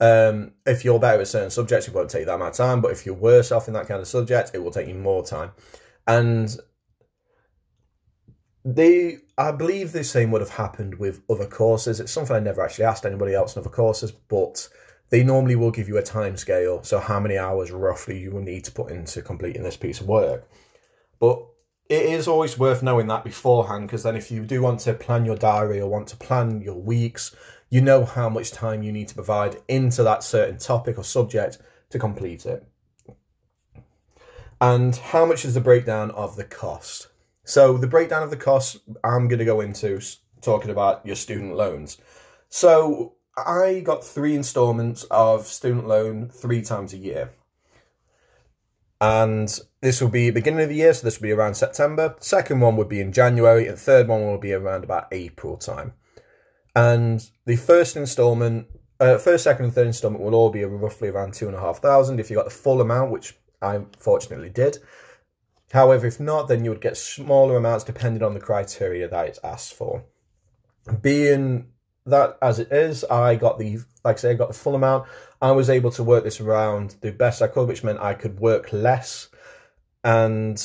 Um, 0.00 0.52
if 0.64 0.84
you're 0.84 1.00
better 1.00 1.20
at 1.20 1.28
certain 1.28 1.50
subjects, 1.50 1.88
it 1.88 1.94
won't 1.94 2.10
take 2.10 2.26
that 2.26 2.34
amount 2.34 2.52
of 2.52 2.56
time. 2.56 2.80
But 2.80 2.92
if 2.92 3.04
you're 3.04 3.14
worse 3.14 3.52
off 3.52 3.68
in 3.68 3.74
that 3.74 3.88
kind 3.88 4.00
of 4.00 4.06
subject, 4.06 4.52
it 4.54 4.58
will 4.58 4.70
take 4.70 4.88
you 4.88 4.94
more 4.94 5.24
time. 5.24 5.50
And 6.06 6.56
they, 8.64 9.18
I 9.38 9.52
believe 9.52 9.92
the 9.92 10.04
same 10.04 10.30
would 10.30 10.40
have 10.40 10.50
happened 10.50 10.96
with 10.96 11.22
other 11.30 11.46
courses. 11.46 12.00
It's 12.00 12.12
something 12.12 12.36
I 12.36 12.40
never 12.40 12.62
actually 12.62 12.84
asked 12.84 13.06
anybody 13.06 13.34
else 13.34 13.56
in 13.56 13.60
other 13.60 13.70
courses, 13.70 14.12
but 14.12 14.68
they 15.08 15.22
normally 15.22 15.56
will 15.56 15.70
give 15.70 15.88
you 15.88 15.98
a 15.98 16.02
time 16.02 16.36
scale. 16.36 16.82
So 16.82 17.00
how 17.00 17.20
many 17.20 17.38
hours 17.38 17.70
roughly 17.70 18.18
you 18.18 18.30
will 18.30 18.42
need 18.42 18.64
to 18.64 18.72
put 18.72 18.92
into 18.92 19.22
completing 19.22 19.62
this 19.62 19.76
piece 19.76 20.00
of 20.00 20.06
work. 20.06 20.48
But 21.18 21.44
it 21.88 22.06
is 22.06 22.28
always 22.28 22.56
worth 22.56 22.82
knowing 22.82 23.08
that 23.08 23.24
beforehand 23.24 23.88
because 23.88 24.04
then 24.04 24.14
if 24.14 24.30
you 24.30 24.44
do 24.44 24.62
want 24.62 24.80
to 24.80 24.94
plan 24.94 25.24
your 25.24 25.36
diary 25.36 25.80
or 25.80 25.88
want 25.88 26.06
to 26.08 26.16
plan 26.16 26.60
your 26.60 26.80
weeks, 26.80 27.34
you 27.68 27.80
know 27.80 28.04
how 28.04 28.28
much 28.28 28.52
time 28.52 28.82
you 28.82 28.92
need 28.92 29.08
to 29.08 29.14
provide 29.14 29.56
into 29.68 30.02
that 30.04 30.22
certain 30.22 30.58
topic 30.58 30.98
or 30.98 31.04
subject 31.04 31.58
to 31.90 31.98
complete 31.98 32.46
it. 32.46 32.64
And 34.60 34.94
how 34.94 35.24
much 35.24 35.44
is 35.44 35.54
the 35.54 35.60
breakdown 35.60 36.10
of 36.12 36.36
the 36.36 36.44
cost? 36.44 37.09
So 37.50 37.76
the 37.76 37.88
breakdown 37.88 38.22
of 38.22 38.30
the 38.30 38.36
cost 38.36 38.76
I'm 39.02 39.26
going 39.26 39.40
to 39.40 39.44
go 39.44 39.60
into 39.60 40.00
talking 40.40 40.70
about 40.70 41.04
your 41.04 41.16
student 41.16 41.56
loans. 41.56 41.98
So 42.48 43.14
I 43.36 43.80
got 43.84 44.04
three 44.04 44.36
installments 44.36 45.02
of 45.10 45.48
student 45.48 45.88
loan 45.88 46.28
three 46.28 46.62
times 46.62 46.92
a 46.92 46.96
year. 46.96 47.32
And 49.00 49.52
this 49.80 50.00
will 50.00 50.10
be 50.10 50.30
beginning 50.30 50.60
of 50.60 50.68
the 50.68 50.76
year, 50.76 50.94
so 50.94 51.04
this 51.04 51.18
will 51.18 51.24
be 51.24 51.32
around 51.32 51.54
September. 51.54 52.14
Second 52.20 52.60
one 52.60 52.76
would 52.76 52.88
be 52.88 53.00
in 53.00 53.12
January, 53.12 53.66
and 53.66 53.76
third 53.76 54.06
one 54.06 54.20
will 54.20 54.38
be 54.38 54.52
around 54.52 54.84
about 54.84 55.08
April 55.10 55.56
time. 55.56 55.94
And 56.76 57.28
the 57.46 57.56
first 57.56 57.96
installment, 57.96 58.68
uh, 59.00 59.18
first, 59.18 59.42
second, 59.42 59.64
and 59.64 59.74
third 59.74 59.88
installment 59.88 60.22
will 60.22 60.36
all 60.36 60.50
be 60.50 60.64
roughly 60.64 61.08
around 61.08 61.34
two 61.34 61.48
and 61.48 61.56
a 61.56 61.60
half 61.60 61.78
thousand 61.78 62.20
if 62.20 62.30
you 62.30 62.36
got 62.36 62.44
the 62.44 62.50
full 62.50 62.80
amount, 62.80 63.10
which 63.10 63.36
I 63.60 63.80
fortunately 63.98 64.50
did. 64.50 64.78
However, 65.72 66.06
if 66.06 66.18
not, 66.18 66.48
then 66.48 66.64
you 66.64 66.70
would 66.70 66.80
get 66.80 66.96
smaller 66.96 67.56
amounts 67.56 67.84
depending 67.84 68.22
on 68.22 68.34
the 68.34 68.40
criteria 68.40 69.08
that 69.08 69.26
it's 69.26 69.38
asked 69.44 69.74
for. 69.74 70.04
Being 71.00 71.68
that 72.06 72.38
as 72.42 72.58
it 72.58 72.72
is, 72.72 73.04
I 73.04 73.36
got 73.36 73.58
the 73.58 73.78
like 74.04 74.16
I 74.16 74.18
say, 74.18 74.30
I 74.30 74.34
got 74.34 74.48
the 74.48 74.54
full 74.54 74.74
amount. 74.74 75.06
I 75.40 75.52
was 75.52 75.70
able 75.70 75.90
to 75.92 76.02
work 76.02 76.24
this 76.24 76.40
around 76.40 76.96
the 77.02 77.12
best 77.12 77.42
I 77.42 77.48
could, 77.48 77.68
which 77.68 77.84
meant 77.84 78.00
I 78.00 78.14
could 78.14 78.40
work 78.40 78.72
less. 78.72 79.28
And 80.02 80.60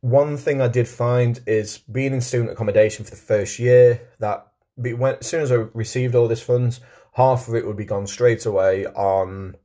one 0.00 0.36
thing 0.36 0.60
I 0.60 0.68
did 0.68 0.88
find 0.88 1.40
is 1.46 1.78
being 1.78 2.12
in 2.12 2.20
student 2.20 2.50
accommodation 2.50 3.04
for 3.04 3.12
the 3.12 3.16
first 3.16 3.58
year. 3.58 4.08
That 4.18 4.48
when 4.76 5.14
as 5.14 5.26
soon 5.26 5.42
as 5.42 5.52
I 5.52 5.66
received 5.72 6.14
all 6.14 6.28
this 6.28 6.42
funds, 6.42 6.80
half 7.12 7.48
of 7.48 7.54
it 7.54 7.66
would 7.66 7.76
be 7.76 7.84
gone 7.86 8.06
straight 8.06 8.44
away 8.44 8.86
on 8.86 9.56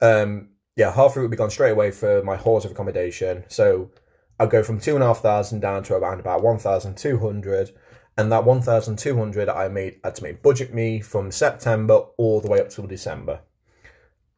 um 0.00 0.50
yeah, 0.78 0.92
half 0.92 1.16
it 1.16 1.20
would 1.20 1.32
be 1.32 1.36
gone 1.36 1.50
straight 1.50 1.72
away 1.72 1.90
for 1.90 2.22
my 2.22 2.36
halls 2.36 2.64
of 2.64 2.70
accommodation. 2.70 3.44
So 3.48 3.90
I'd 4.38 4.50
go 4.50 4.62
from 4.62 4.78
two 4.78 4.94
and 4.94 5.02
a 5.02 5.08
half 5.08 5.20
thousand 5.20 5.58
down 5.58 5.82
to 5.82 5.96
around 5.96 6.20
about 6.20 6.44
one 6.44 6.58
thousand 6.58 6.96
two 6.96 7.18
hundred, 7.18 7.72
and 8.16 8.30
that 8.30 8.44
one 8.44 8.62
thousand 8.62 8.96
two 8.96 9.18
hundred 9.18 9.48
I 9.48 9.66
made 9.66 9.98
had 10.04 10.14
to 10.14 10.22
make 10.22 10.40
budget 10.40 10.72
me 10.72 11.00
from 11.00 11.32
September 11.32 12.04
all 12.16 12.40
the 12.40 12.48
way 12.48 12.60
up 12.60 12.70
till 12.70 12.86
December, 12.86 13.40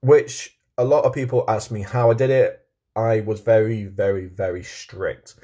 which 0.00 0.58
a 0.78 0.84
lot 0.84 1.04
of 1.04 1.12
people 1.12 1.44
ask 1.46 1.70
me 1.70 1.82
how 1.82 2.10
I 2.10 2.14
did 2.14 2.30
it. 2.30 2.66
I 2.96 3.20
was 3.20 3.40
very, 3.40 3.84
very, 3.84 4.24
very 4.26 4.62
strict. 4.62 5.34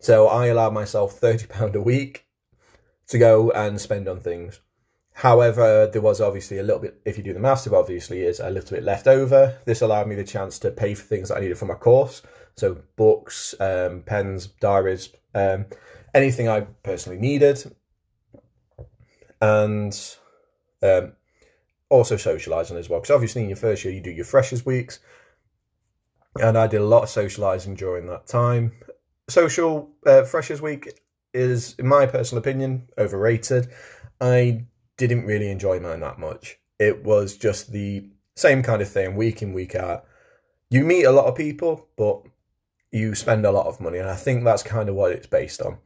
So 0.00 0.26
I 0.26 0.48
allowed 0.48 0.74
myself 0.74 1.12
thirty 1.12 1.46
pound 1.46 1.76
a 1.76 1.80
week 1.80 2.26
to 3.06 3.18
go 3.18 3.52
and 3.52 3.80
spend 3.80 4.08
on 4.08 4.18
things. 4.18 4.60
However, 5.14 5.88
there 5.92 6.02
was 6.02 6.20
obviously 6.20 6.58
a 6.58 6.62
little 6.64 6.80
bit, 6.80 7.00
if 7.04 7.16
you 7.16 7.22
do 7.22 7.32
the 7.32 7.38
maths, 7.38 7.68
obviously 7.68 8.22
is 8.22 8.40
a 8.40 8.50
little 8.50 8.76
bit 8.76 8.82
left 8.82 9.06
over. 9.06 9.56
This 9.64 9.80
allowed 9.80 10.08
me 10.08 10.16
the 10.16 10.24
chance 10.24 10.58
to 10.58 10.72
pay 10.72 10.94
for 10.94 11.04
things 11.04 11.28
that 11.28 11.38
I 11.38 11.40
needed 11.40 11.56
for 11.56 11.66
my 11.66 11.74
course. 11.74 12.20
So 12.56 12.82
books, 12.96 13.54
um, 13.60 14.02
pens, 14.04 14.48
diaries, 14.48 15.10
um, 15.34 15.66
anything 16.14 16.48
I 16.48 16.62
personally 16.82 17.18
needed. 17.18 17.64
And 19.40 20.16
um, 20.82 21.12
also 21.90 22.16
socialising 22.16 22.76
as 22.76 22.88
well. 22.88 22.98
Because 22.98 23.14
obviously 23.14 23.42
in 23.42 23.48
your 23.48 23.56
first 23.56 23.84
year, 23.84 23.94
you 23.94 24.00
do 24.00 24.10
your 24.10 24.24
freshers 24.24 24.66
weeks. 24.66 24.98
And 26.40 26.58
I 26.58 26.66
did 26.66 26.80
a 26.80 26.84
lot 26.84 27.04
of 27.04 27.08
socialising 27.08 27.76
during 27.76 28.06
that 28.08 28.26
time. 28.26 28.72
Social 29.28 29.90
uh, 30.04 30.24
freshers 30.24 30.60
week 30.60 31.00
is, 31.32 31.76
in 31.78 31.86
my 31.86 32.04
personal 32.04 32.40
opinion, 32.40 32.88
overrated. 32.98 33.68
I 34.20 34.64
didn't 34.96 35.26
really 35.26 35.50
enjoy 35.50 35.80
mine 35.80 36.00
that 36.00 36.18
much. 36.18 36.58
It 36.78 37.04
was 37.04 37.36
just 37.36 37.72
the 37.72 38.08
same 38.36 38.62
kind 38.62 38.82
of 38.82 38.88
thing, 38.88 39.16
week 39.16 39.42
in, 39.42 39.52
week 39.52 39.74
out. 39.74 40.04
You 40.70 40.84
meet 40.84 41.04
a 41.04 41.12
lot 41.12 41.26
of 41.26 41.36
people, 41.36 41.88
but 41.96 42.22
you 42.90 43.14
spend 43.14 43.44
a 43.44 43.52
lot 43.52 43.66
of 43.66 43.80
money, 43.80 43.98
and 43.98 44.08
I 44.08 44.16
think 44.16 44.44
that's 44.44 44.62
kind 44.62 44.88
of 44.88 44.94
what 44.94 45.12
it's 45.12 45.26
based 45.26 45.60
on. 45.60 45.78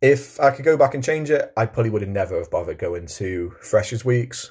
If 0.00 0.38
I 0.40 0.50
could 0.50 0.64
go 0.64 0.76
back 0.76 0.94
and 0.94 1.02
change 1.02 1.30
it, 1.30 1.52
I 1.56 1.66
probably 1.66 1.90
would 1.90 2.02
have 2.02 2.10
never 2.10 2.38
have 2.38 2.50
bothered 2.50 2.78
going 2.78 3.06
to 3.06 3.54
Freshers 3.60 4.04
Weeks. 4.04 4.50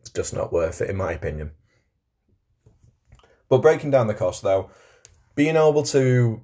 It's 0.00 0.10
just 0.10 0.34
not 0.34 0.52
worth 0.52 0.80
it, 0.80 0.90
in 0.90 0.96
my 0.96 1.12
opinion. 1.12 1.52
But 3.48 3.62
breaking 3.62 3.90
down 3.90 4.06
the 4.06 4.14
cost, 4.14 4.42
though, 4.42 4.70
being 5.34 5.56
able 5.56 5.82
to 5.84 6.42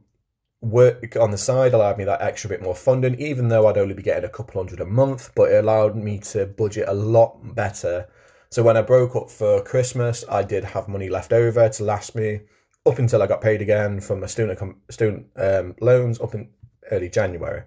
work 0.64 1.16
on 1.16 1.30
the 1.30 1.38
side 1.38 1.74
allowed 1.74 1.98
me 1.98 2.04
that 2.04 2.22
extra 2.22 2.48
bit 2.48 2.62
more 2.62 2.74
funding, 2.74 3.20
even 3.20 3.48
though 3.48 3.66
I'd 3.66 3.78
only 3.78 3.94
be 3.94 4.02
getting 4.02 4.24
a 4.24 4.28
couple 4.28 4.60
hundred 4.60 4.80
a 4.80 4.86
month, 4.86 5.30
but 5.34 5.50
it 5.50 5.64
allowed 5.64 5.96
me 5.96 6.18
to 6.20 6.46
budget 6.46 6.88
a 6.88 6.94
lot 6.94 7.54
better. 7.54 8.08
So 8.50 8.62
when 8.62 8.76
I 8.76 8.82
broke 8.82 9.16
up 9.16 9.30
for 9.30 9.62
Christmas, 9.62 10.24
I 10.28 10.42
did 10.42 10.64
have 10.64 10.88
money 10.88 11.08
left 11.08 11.32
over 11.32 11.68
to 11.68 11.84
last 11.84 12.14
me 12.14 12.40
up 12.86 12.98
until 12.98 13.22
I 13.22 13.26
got 13.26 13.40
paid 13.40 13.62
again 13.62 14.00
from 14.00 14.20
my 14.20 14.26
student 14.26 14.58
student 14.90 15.26
um, 15.36 15.74
loans 15.80 16.20
up 16.20 16.34
in 16.34 16.50
early 16.90 17.08
January. 17.08 17.62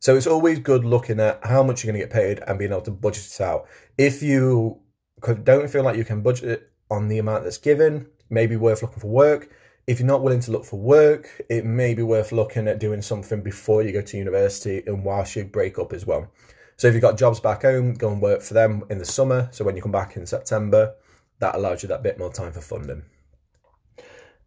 So 0.00 0.16
it's 0.16 0.26
always 0.26 0.58
good 0.58 0.84
looking 0.84 1.20
at 1.20 1.40
how 1.44 1.62
much 1.62 1.82
you're 1.82 1.92
going 1.92 2.00
to 2.00 2.06
get 2.06 2.14
paid 2.14 2.40
and 2.46 2.58
being 2.58 2.72
able 2.72 2.82
to 2.82 2.90
budget 2.90 3.26
it 3.26 3.40
out. 3.40 3.66
If 3.96 4.22
you 4.22 4.80
don't 5.42 5.70
feel 5.70 5.82
like 5.82 5.96
you 5.96 6.04
can 6.04 6.22
budget 6.22 6.48
it 6.48 6.70
on 6.90 7.08
the 7.08 7.18
amount 7.18 7.44
that's 7.44 7.58
given, 7.58 8.06
maybe 8.28 8.56
worth 8.56 8.82
looking 8.82 9.00
for 9.00 9.08
work 9.08 9.50
if 9.86 10.00
you're 10.00 10.06
not 10.06 10.22
willing 10.22 10.40
to 10.40 10.50
look 10.50 10.64
for 10.64 10.80
work, 10.80 11.40
it 11.48 11.64
may 11.64 11.94
be 11.94 12.02
worth 12.02 12.32
looking 12.32 12.66
at 12.66 12.80
doing 12.80 13.00
something 13.00 13.40
before 13.40 13.82
you 13.82 13.92
go 13.92 14.02
to 14.02 14.16
university 14.16 14.82
and 14.86 15.04
whilst 15.04 15.36
you 15.36 15.44
break 15.44 15.78
up 15.78 15.92
as 15.92 16.04
well. 16.04 16.28
So 16.76 16.88
if 16.88 16.94
you've 16.94 17.02
got 17.02 17.16
jobs 17.16 17.40
back 17.40 17.62
home, 17.62 17.94
go 17.94 18.10
and 18.10 18.20
work 18.20 18.42
for 18.42 18.54
them 18.54 18.84
in 18.90 18.98
the 18.98 19.04
summer. 19.04 19.48
So 19.52 19.64
when 19.64 19.76
you 19.76 19.82
come 19.82 19.92
back 19.92 20.16
in 20.16 20.26
September, 20.26 20.94
that 21.38 21.54
allows 21.54 21.82
you 21.82 21.88
that 21.88 22.02
bit 22.02 22.18
more 22.18 22.32
time 22.32 22.52
for 22.52 22.60
funding. 22.60 23.04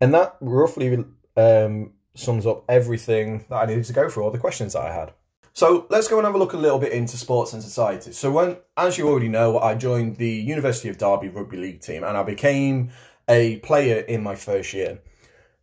And 0.02 0.14
that 0.14 0.36
roughly 0.42 1.06
um, 1.38 1.94
sums 2.16 2.46
up 2.46 2.66
everything 2.68 3.46
that 3.50 3.56
I 3.56 3.66
needed 3.66 3.86
to 3.86 3.94
go 3.94 4.10
through, 4.10 4.24
all 4.24 4.32
the 4.32 4.38
questions 4.38 4.74
that 4.74 4.86
I 4.86 4.94
had. 4.94 5.14
So 5.54 5.88
let's 5.90 6.08
go 6.08 6.18
and 6.18 6.26
have 6.26 6.36
a 6.36 6.38
look 6.38 6.54
a 6.54 6.58
little 6.58 6.80
bit 6.80 6.92
into 6.92 7.18
sports 7.18 7.54
and 7.54 7.64
society. 7.64 8.12
So 8.12 8.30
when, 8.30 8.58
as 8.78 8.98
you 8.98 9.08
already 9.08 9.30
know, 9.30 9.58
I 9.60 9.76
joined 9.76 10.18
the 10.18 10.30
University 10.30 10.90
of 10.90 10.98
Derby 10.98 11.30
Rugby 11.30 11.58
League 11.58 11.82
team 11.82 12.04
and 12.04 12.16
I 12.16 12.24
became 12.24 12.92
a 13.28 13.58
player 13.58 14.02
in 14.02 14.22
my 14.22 14.36
first 14.36 14.74
year 14.74 15.00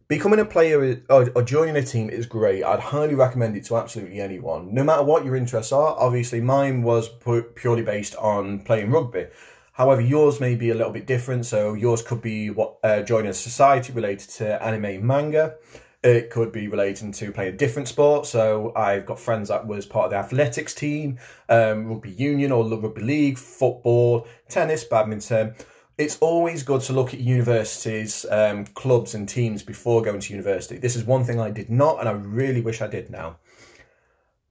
becoming 0.09 0.39
a 0.39 0.45
player 0.45 1.03
or, 1.09 1.43
joining 1.43 1.77
a 1.77 1.83
team 1.83 2.11
is 2.11 2.27
great. 2.27 2.63
I'd 2.63 2.81
highly 2.81 3.15
recommend 3.15 3.57
it 3.57 3.65
to 3.67 3.77
absolutely 3.77 4.21
anyone, 4.21 4.73
no 4.73 4.85
matter 4.85 5.03
what 5.03 5.25
your 5.25 5.37
interests 5.37 5.73
are. 5.73 5.97
Obviously, 5.99 6.41
mine 6.41 6.83
was 6.83 7.09
purely 7.55 7.83
based 7.83 8.15
on 8.17 8.61
playing 8.61 8.91
rugby. 8.91 9.27
However, 9.73 10.01
yours 10.01 10.41
may 10.41 10.55
be 10.55 10.71
a 10.71 10.75
little 10.75 10.93
bit 10.93 11.07
different. 11.07 11.45
So 11.45 11.75
yours 11.75 12.03
could 12.03 12.23
be 12.23 12.51
what 12.51 12.77
uh, 12.83 13.03
joining 13.03 13.31
a 13.31 13.35
society 13.35 13.93
related 13.93 14.31
to 14.31 14.63
anime 14.63 15.07
manga. 15.07 15.57
It 16.03 16.31
could 16.31 16.53
be 16.53 16.69
relating 16.69 17.11
to 17.13 17.33
playing 17.33 17.55
a 17.55 17.57
different 17.57 17.89
sport. 17.89 18.27
So 18.27 18.73
I've 18.77 19.05
got 19.05 19.19
friends 19.19 19.49
that 19.49 19.67
was 19.67 19.85
part 19.85 20.07
of 20.07 20.11
the 20.13 20.17
athletics 20.19 20.73
team, 20.73 21.19
um, 21.49 21.89
rugby 21.89 22.11
union 22.11 22.53
or 22.53 22.65
rugby 22.65 23.03
league, 23.03 23.39
football, 23.39 24.27
tennis, 24.49 24.85
badminton 24.85 25.57
it's 25.99 26.19
always 26.19 26.63
good 26.63 26.83
to 26.83 26.93
look 26.93 27.15
at 27.15 27.21
universities, 27.21 28.27
um, 28.31 28.67
clubs, 28.67 29.15
and 29.15 29.29
teams 29.29 29.63
before 29.63 30.03
going 30.03 30.21
to 30.21 30.33
university. 30.33 30.77
This 30.77 30.97
is 30.97 31.05
one 31.05 31.25
thing 31.25 31.41
I 31.41 31.51
did 31.51 31.71
not, 31.71 32.01
and 32.01 32.09
I 32.09 32.13
really 32.13 32.61
wish 32.61 32.83
I 32.83 32.87
did 32.87 33.11
now. 33.11 33.39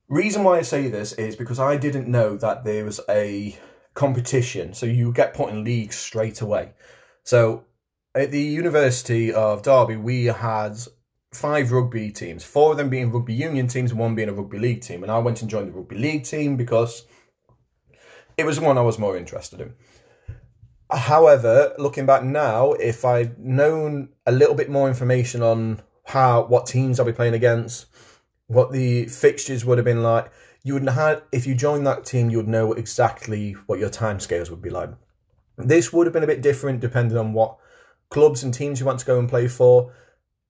Reason 0.07 0.43
why 0.43 0.57
I 0.57 0.61
say 0.63 0.87
this 0.87 1.13
is 1.13 1.35
because 1.35 1.59
I 1.59 1.77
didn't 1.77 2.07
know 2.07 2.35
that 2.37 2.63
there 2.63 2.85
was 2.85 2.99
a 3.09 3.57
competition, 3.93 4.73
so 4.73 4.85
you 4.85 5.11
get 5.11 5.33
put 5.33 5.49
in 5.49 5.63
leagues 5.63 5.95
straight 5.95 6.41
away. 6.41 6.73
So 7.23 7.65
at 8.15 8.31
the 8.31 8.41
University 8.41 9.31
of 9.31 9.61
Derby, 9.61 9.97
we 9.97 10.25
had 10.25 10.77
five 11.31 11.71
rugby 11.71 12.11
teams, 12.11 12.43
four 12.43 12.71
of 12.71 12.77
them 12.77 12.89
being 12.89 13.11
rugby 13.11 13.33
union 13.33 13.67
teams, 13.67 13.91
and 13.91 13.99
one 13.99 14.15
being 14.15 14.29
a 14.29 14.33
rugby 14.33 14.57
league 14.57 14.81
team. 14.81 15.03
And 15.03 15.11
I 15.11 15.19
went 15.19 15.41
and 15.41 15.49
joined 15.49 15.67
the 15.67 15.77
rugby 15.77 15.97
league 15.97 16.23
team 16.23 16.55
because 16.55 17.05
it 18.37 18.45
was 18.45 18.57
the 18.57 18.65
one 18.65 18.77
I 18.77 18.81
was 18.81 18.97
more 18.97 19.15
interested 19.15 19.61
in. 19.61 19.73
However, 20.91 21.73
looking 21.77 22.05
back 22.05 22.23
now, 22.23 22.73
if 22.73 23.03
I'd 23.03 23.39
known 23.39 24.09
a 24.25 24.31
little 24.31 24.55
bit 24.55 24.69
more 24.69 24.87
information 24.87 25.41
on 25.41 25.81
how 26.03 26.43
what 26.45 26.67
teams 26.67 26.99
I'll 26.99 27.05
be 27.05 27.11
playing 27.11 27.33
against, 27.33 27.87
what 28.47 28.71
the 28.71 29.05
fixtures 29.07 29.65
would 29.65 29.77
have 29.77 29.85
been 29.85 30.03
like, 30.03 30.31
you 30.63 30.73
would 30.73 30.87
have 30.87 31.23
if 31.31 31.47
you 31.47 31.55
joined 31.55 31.87
that 31.87 32.05
team, 32.05 32.29
you 32.29 32.37
would 32.37 32.47
know 32.47 32.73
exactly 32.73 33.53
what 33.65 33.79
your 33.79 33.89
timescales 33.89 34.49
would 34.49 34.61
be 34.61 34.69
like. 34.69 34.89
This 35.57 35.91
would 35.91 36.05
have 36.05 36.13
been 36.13 36.23
a 36.23 36.27
bit 36.27 36.41
different 36.41 36.81
depending 36.81 37.17
on 37.17 37.33
what 37.33 37.57
clubs 38.09 38.43
and 38.43 38.53
teams 38.53 38.79
you 38.79 38.85
want 38.85 38.99
to 38.99 39.05
go 39.05 39.17
and 39.19 39.29
play 39.29 39.47
for. 39.47 39.93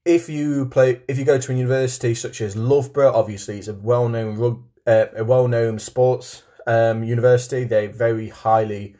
If 0.04 0.30
you 0.30 0.68
play, 0.68 1.02
if 1.08 1.18
you 1.18 1.26
go 1.26 1.38
to 1.38 1.52
a 1.52 1.56
university 1.56 2.14
such 2.14 2.42
as 2.42 2.56
Loughborough, 2.56 3.14
obviously 3.14 3.58
it's 3.58 3.68
a 3.68 3.74
well-known 3.74 4.66
uh, 4.86 5.06
a 5.16 5.24
well-known 5.24 5.80
sports 5.80 6.44
um, 6.68 7.04
university. 7.04 7.64
They're 7.64 7.90
very 7.90 8.30
highly 8.30 8.96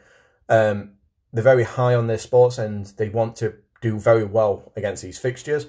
um, 0.48 0.95
they're 1.32 1.42
very 1.42 1.64
high 1.64 1.94
on 1.94 2.06
their 2.06 2.18
sports 2.18 2.58
and 2.58 2.86
they 2.96 3.08
want 3.08 3.36
to 3.36 3.54
do 3.80 3.98
very 3.98 4.24
well 4.24 4.72
against 4.76 5.02
these 5.02 5.18
fixtures. 5.18 5.66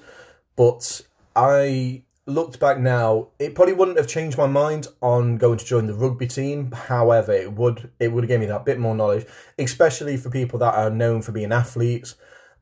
But 0.56 1.02
I 1.36 2.04
looked 2.26 2.60
back 2.60 2.78
now, 2.80 3.30
it 3.39 3.56
probably 3.56 3.74
wouldn't 3.74 3.98
have 3.98 4.08
changed 4.08 4.38
my 4.38 4.48
mind 4.48 4.88
on 5.02 5.38
going 5.38 5.58
to 5.58 5.65
join 5.65 5.88
the 5.88 5.93
rugby 5.93 6.28
team. 6.28 6.72
However, 6.72 7.32
it 7.32 7.54
would 7.54 7.89
it 8.00 8.12
would 8.12 8.24
have 8.24 8.28
given 8.28 8.41
me 8.41 8.48
that 8.48 8.65
bit 8.65 8.80
more 8.80 8.96
knowledge, 8.96 9.26
especially 9.58 10.17
for 10.17 10.30
people 10.30 10.60
that 10.60 10.76
are 10.76 10.89
known 10.89 11.22
for 11.22 11.32
being 11.32 11.52
athletes 11.52 12.15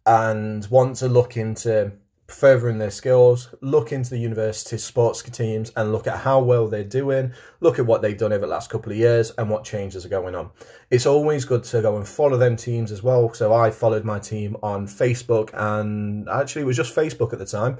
and 0.05 0.65
want 0.67 0.97
to 0.97 1.07
look 1.07 1.35
into 1.35 1.91
furthering 2.27 2.79
their 2.79 2.89
skills, 2.89 3.53
look 3.61 3.91
into 3.91 4.09
the 4.09 4.17
university 4.17 4.77
sports 4.77 5.21
teams 5.21 5.71
and 5.75 5.91
look 5.91 6.07
at 6.07 6.17
how 6.17 6.41
well 6.41 6.67
they're 6.67 6.83
doing, 6.83 7.31
look 7.59 7.77
at 7.77 7.85
what 7.85 8.01
they've 8.01 8.17
done 8.17 8.33
over 8.33 8.45
the 8.45 8.51
last 8.51 8.69
couple 8.69 8.91
of 8.91 8.97
years 8.97 9.31
and 9.37 9.49
what 9.49 9.63
changes 9.63 10.05
are 10.05 10.09
going 10.09 10.33
on. 10.33 10.49
It's 10.89 11.05
always 11.05 11.45
good 11.45 11.63
to 11.65 11.81
go 11.81 11.97
and 11.97 12.07
follow 12.07 12.37
them 12.37 12.55
teams 12.55 12.91
as 12.91 13.03
well. 13.03 13.31
So 13.33 13.53
I 13.53 13.69
followed 13.69 14.05
my 14.05 14.17
team 14.17 14.57
on 14.63 14.87
Facebook 14.87 15.51
and 15.53 16.27
actually 16.27 16.63
it 16.63 16.65
was 16.65 16.77
just 16.77 16.95
Facebook 16.95 17.31
at 17.31 17.39
the 17.39 17.45
time. 17.45 17.77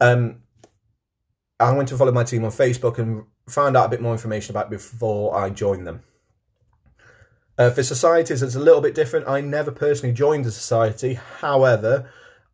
Um, 0.00 0.42
I 1.58 1.72
went 1.72 1.88
to 1.88 1.96
follow 1.96 2.12
my 2.12 2.24
team 2.24 2.44
on 2.44 2.52
Facebook 2.52 2.98
and 2.98 3.24
found 3.48 3.76
out 3.76 3.86
a 3.86 3.88
bit 3.88 4.00
more 4.00 4.12
information 4.12 4.54
about 4.54 4.70
before 4.70 5.36
I 5.36 5.50
joined 5.50 5.88
them. 5.88 6.02
Uh, 7.58 7.70
for 7.70 7.82
societies, 7.82 8.40
it's 8.42 8.54
a 8.54 8.60
little 8.60 8.80
bit 8.80 8.94
different. 8.94 9.26
I 9.26 9.40
never 9.40 9.72
personally 9.72 10.14
joined 10.14 10.46
a 10.46 10.52
society. 10.52 11.14
However, 11.14 12.08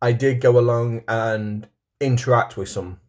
I 0.05 0.11
did 0.11 0.39
go 0.39 0.59
along 0.59 1.01
and 1.07 1.67
interact 1.99 2.57
with 2.57 2.69
some. 2.69 2.99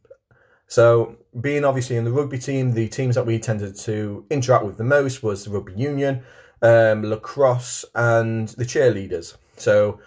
So, 0.66 1.18
being 1.38 1.62
obviously 1.62 1.96
in 1.96 2.04
the 2.04 2.10
rugby 2.10 2.38
team, 2.38 2.72
the 2.72 2.88
teams 2.88 3.16
that 3.16 3.26
we 3.26 3.38
tended 3.38 3.76
to 3.80 4.24
interact 4.30 4.64
with 4.64 4.78
the 4.78 4.84
most 4.84 5.22
was 5.22 5.44
the 5.44 5.50
rugby 5.50 5.74
union, 5.74 6.22
um, 6.62 7.02
lacrosse, 7.02 7.84
and 7.94 8.48
the 8.48 8.64
cheerleaders. 8.64 9.36
So, 9.58 10.00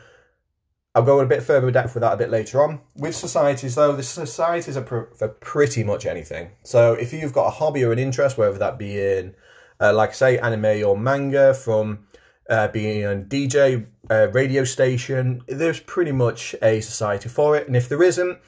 I'll 0.96 1.04
go 1.04 1.20
a 1.20 1.28
bit 1.28 1.44
further 1.44 1.68
in 1.68 1.74
depth 1.76 1.94
with 1.94 2.02
that 2.02 2.14
a 2.14 2.18
bit 2.18 2.32
later 2.32 2.60
on. 2.64 2.82
With 2.96 3.16
societies, 3.16 3.76
though, 3.76 3.96
the 3.96 4.02
societies 4.02 4.76
are 4.76 4.82
pr- 4.82 5.14
for 5.16 5.28
pretty 5.28 5.84
much 5.84 6.08
anything. 6.08 6.50
So, 6.64 6.94
if 6.94 7.14
you've 7.14 7.34
got 7.34 7.46
a 7.46 7.52
hobby 7.52 7.84
or 7.84 7.92
an 7.92 8.00
interest, 8.00 8.36
whether 8.36 8.58
that 8.58 8.80
be 8.80 9.00
in, 9.00 9.36
uh, 9.80 9.94
like 9.94 10.10
I 10.10 10.14
say, 10.14 10.40
anime 10.40 10.84
or 10.84 10.98
manga, 10.98 11.54
from 11.54 12.08
uh, 12.50 12.68
being 12.70 13.06
a 13.06 13.10
DJ, 13.10 13.86
uh, 14.10 14.30
radio 14.32 14.64
station, 14.64 15.42
there's 15.48 15.80
pretty 15.80 16.12
much 16.12 16.56
a 16.62 16.82
society 16.82 17.30
for 17.30 17.56
it. 17.56 17.68
And 17.68 17.76
if 17.76 17.88
there 17.88 18.04
isn't, 18.04 18.40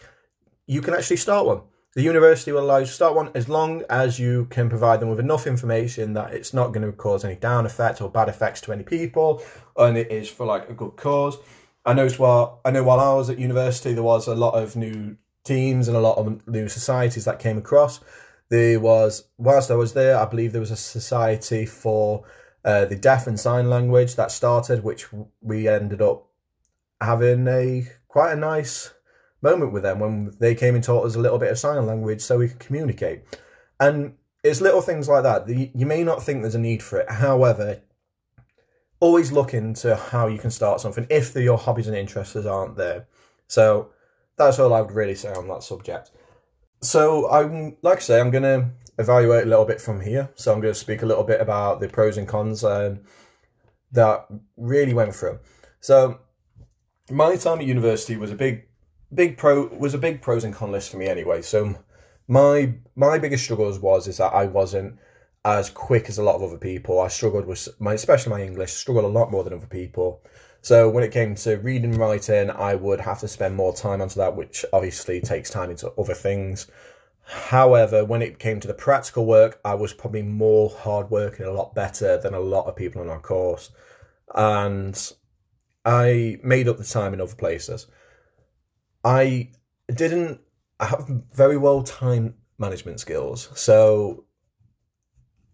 you 0.68 0.82
can 0.82 0.94
actually 0.94 1.18
start 1.18 1.46
one. 1.46 1.62
The 1.94 2.02
university 2.02 2.54
will 2.54 2.62
allow 2.62 2.78
you 2.78 2.86
to 2.86 2.92
start 2.92 3.16
one 3.16 3.32
as 3.36 3.50
long 3.50 3.84
as 3.90 4.18
you 4.18 4.46
can 4.46 4.70
provide 4.70 5.02
them 5.02 5.10
with 5.10 5.20
enough 5.20 5.46
information 5.46 6.14
that 6.14 6.34
it's 6.34 6.54
not 6.54 6.72
going 6.72 6.86
to 6.86 6.94
cause 6.94 7.26
any 7.26 7.36
down 7.36 7.66
effects 7.66 8.00
or 8.00 8.10
bad 8.10 8.30
effects 8.30 8.62
to 8.62 8.72
any 8.72 8.84
people, 8.84 9.44
and 9.76 9.98
it 9.98 10.10
is 10.10 10.30
for 10.30 10.46
like 10.46 10.70
a 10.70 10.74
good 10.74 10.96
cause. 10.96 11.38
I 11.86 11.94
know 11.94 12.08
while 12.12 12.62
I 12.64 12.72
know 12.72 12.84
while 12.84 13.02
I 13.02 13.14
was 13.14 13.30
at 13.30 13.40
university, 13.40 13.94
there 13.94 14.04
was 14.04 14.28
a 14.28 14.36
lot 14.36 14.54
of 14.54 14.78
new 14.78 15.18
teams 15.44 15.90
and 15.90 15.98
a 15.98 16.00
lot 16.00 16.18
of 16.18 16.48
new 16.48 16.70
societies 16.70 17.26
that 17.26 17.40
came 17.40 17.58
across. 17.58 18.00
There 18.48 18.80
was 18.80 19.26
whilst 19.38 19.70
I 19.70 19.76
was 19.76 19.92
there, 19.92 20.18
I 20.18 20.24
believe 20.24 20.54
there 20.54 20.62
was 20.62 20.72
a 20.72 20.78
society 20.78 21.66
for 21.66 22.24
uh, 22.64 22.86
the 22.86 22.96
deaf 22.96 23.28
and 23.28 23.40
sign 23.40 23.70
language 23.70 24.16
that 24.16 24.32
started, 24.32 24.84
which 24.84 25.08
we 25.42 25.68
ended 25.68 26.02
up 26.02 26.28
having 27.00 27.48
a 27.48 27.88
quite 28.08 28.34
a 28.34 28.36
nice 28.36 28.94
moment 29.42 29.74
with 29.74 29.84
them 29.84 30.00
when 30.00 30.36
they 30.40 30.54
came 30.54 30.76
and 30.76 30.84
taught 30.84 31.06
us 31.06 31.16
a 31.16 31.20
little 31.20 31.40
bit 31.40 31.52
of 31.52 31.58
sign 31.58 31.86
language 31.86 32.22
so 32.22 32.38
we 32.38 32.48
could 32.48 32.60
communicate. 32.60 33.24
And 33.80 34.16
it's 34.44 34.62
little 34.62 34.82
things 34.82 35.08
like 35.08 35.24
that. 35.24 35.48
You 35.50 35.86
may 35.86 36.04
not 36.04 36.22
think 36.22 36.42
there's 36.42 36.56
a 36.56 36.60
need 36.60 36.84
for 36.84 37.00
it. 37.00 37.10
However, 37.10 37.82
always 39.00 39.32
look 39.32 39.54
into 39.54 39.96
how 39.96 40.28
you 40.28 40.38
can 40.38 40.52
start 40.52 40.80
something 40.80 41.08
if 41.10 41.36
your 41.36 41.58
hobbies 41.58 41.88
and 41.88 41.98
interests 41.98 42.36
aren't 42.46 42.78
there. 42.78 43.08
So 43.48 43.92
that's 44.38 44.60
all 44.60 44.74
I 44.74 44.82
would 44.82 44.92
really 44.92 45.16
say 45.16 45.34
on 45.34 45.48
that 45.48 45.64
subject. 45.64 46.12
So 46.82 47.30
I'm 47.30 47.78
like 47.82 47.98
I 47.98 48.02
say, 48.02 48.20
I'm 48.20 48.32
gonna 48.32 48.72
evaluate 49.02 49.44
a 49.44 49.50
little 49.50 49.66
bit 49.66 49.82
from 49.82 50.00
here. 50.00 50.30
So 50.36 50.54
I'm 50.54 50.62
going 50.62 50.74
to 50.74 50.80
speak 50.80 51.02
a 51.02 51.06
little 51.06 51.24
bit 51.24 51.42
about 51.42 51.80
the 51.82 51.90
pros 51.90 52.18
and 52.18 52.28
cons 52.28 52.64
um, 52.64 53.02
that 53.92 54.28
really 54.56 54.94
went 54.94 55.14
through. 55.14 55.40
So 55.82 56.20
my 57.10 57.36
time 57.36 57.60
at 57.60 57.66
university 57.66 58.16
was 58.16 58.32
a 58.32 58.36
big, 58.36 58.64
big 59.14 59.38
pro 59.38 59.68
was 59.68 59.94
a 59.94 59.98
big 59.98 60.22
pros 60.22 60.44
and 60.44 60.54
cons 60.54 60.72
list 60.72 60.92
for 60.92 60.98
me 60.98 61.08
anyway. 61.08 61.42
So 61.42 61.76
my 62.28 62.74
my 62.96 63.18
biggest 63.18 63.44
struggles 63.44 63.80
was 63.80 64.08
is 64.08 64.18
that 64.18 64.34
I 64.34 64.46
wasn't 64.46 64.98
as 65.44 65.70
quick 65.70 66.08
as 66.08 66.20
a 66.20 66.24
lot 66.24 66.36
of 66.36 66.44
other 66.44 66.58
people. 66.58 67.00
I 67.00 67.08
struggled 67.08 67.46
with 67.46 67.68
my 67.80 67.94
especially 67.94 68.32
my 68.32 68.44
English, 68.44 68.74
struggled 68.74 69.06
a 69.06 69.20
lot 69.20 69.32
more 69.32 69.44
than 69.44 69.54
other 69.54 69.68
people. 69.68 70.24
So 70.62 70.90
when 70.90 71.04
it 71.04 71.12
came 71.12 71.34
to 71.36 71.58
reading 71.58 71.92
and 71.92 72.00
writing, 72.00 72.52
I 72.52 72.76
would 72.76 73.02
have 73.02 73.20
to 73.22 73.28
spend 73.28 73.56
more 73.56 73.74
time 73.74 74.02
onto 74.02 74.16
that, 74.16 74.36
which 74.36 74.64
obviously 74.72 75.20
takes 75.20 75.50
time 75.50 75.72
into 75.72 75.92
other 75.94 76.14
things. 76.14 76.68
However, 77.24 78.06
when 78.06 78.22
it 78.22 78.40
came 78.40 78.60
to 78.60 78.68
the 78.68 78.74
practical 78.74 79.26
work, 79.26 79.60
I 79.66 79.74
was 79.74 79.94
probably 79.94 80.22
more 80.22 80.70
hardworking, 80.70 81.46
and 81.46 81.56
a 81.56 81.58
lot 81.58 81.74
better 81.74 82.18
than 82.18 82.34
a 82.34 82.40
lot 82.40 82.68
of 82.68 82.76
people 82.76 83.02
on 83.02 83.10
our 83.10 83.20
course. 83.20 83.72
And 84.36 85.14
I 85.84 86.40
made 86.44 86.68
up 86.68 86.78
the 86.78 86.84
time 86.84 87.14
in 87.14 87.22
other 87.22 87.36
places. 87.36 87.88
I 89.04 89.50
didn't 89.92 90.42
have 90.80 91.08
very 91.34 91.58
well 91.58 91.82
time 91.82 92.36
management 92.60 93.00
skills. 93.00 93.50
So 93.56 94.26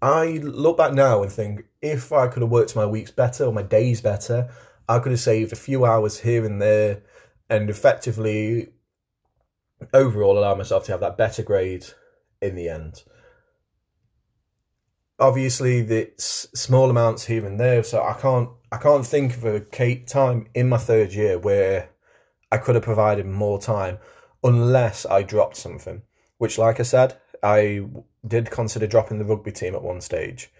I 0.01 0.39
look 0.43 0.77
back 0.77 0.93
now 0.93 1.23
and 1.23 1.31
think 1.31 1.63
if 1.81 2.11
I 2.11 2.27
could 2.27 2.41
have 2.41 2.51
worked 2.51 2.75
my 2.75 2.85
weeks 2.85 3.11
better 3.11 3.45
or 3.45 3.53
my 3.53 3.63
days 3.63 4.01
better, 4.01 4.49
I 4.87 4.99
could 4.99 5.11
have 5.11 5.19
saved 5.19 5.51
a 5.51 5.57
few 5.57 5.85
hours 5.85 6.19
here 6.19 6.45
and 6.45 6.61
there 6.61 7.01
and 7.49 7.69
effectively 7.69 8.69
overall 9.93 10.37
allow 10.37 10.55
myself 10.55 10.85
to 10.85 10.91
have 10.91 11.01
that 11.01 11.17
better 11.17 11.43
grade 11.43 11.85
in 12.41 12.55
the 12.55 12.69
end. 12.69 13.03
Obviously, 15.19 15.79
it's 15.79 16.47
small 16.53 16.89
amounts 16.89 17.25
here 17.25 17.45
and 17.45 17.59
there, 17.59 17.83
so 17.83 18.03
I 18.03 18.13
can't 18.13 18.49
I 18.71 18.77
can't 18.77 19.05
think 19.05 19.35
of 19.35 19.45
a 19.45 19.59
time 20.05 20.47
in 20.53 20.69
my 20.69 20.77
third 20.77 21.13
year 21.13 21.39
where 21.39 21.89
I 22.51 22.57
could 22.57 22.75
have 22.75 22.83
provided 22.83 23.25
more 23.25 23.59
time 23.59 23.97
unless 24.43 25.05
I 25.05 25.23
dropped 25.23 25.57
something. 25.57 26.03
Which, 26.37 26.59
like 26.59 26.79
I 26.79 26.83
said, 26.83 27.17
I 27.41 27.87
did 28.27 28.51
consider 28.51 28.85
dropping 28.85 29.17
the 29.17 29.25
rugby 29.25 29.51
team 29.51 29.73
at 29.73 29.81
one 29.81 30.01
stage, 30.01 30.51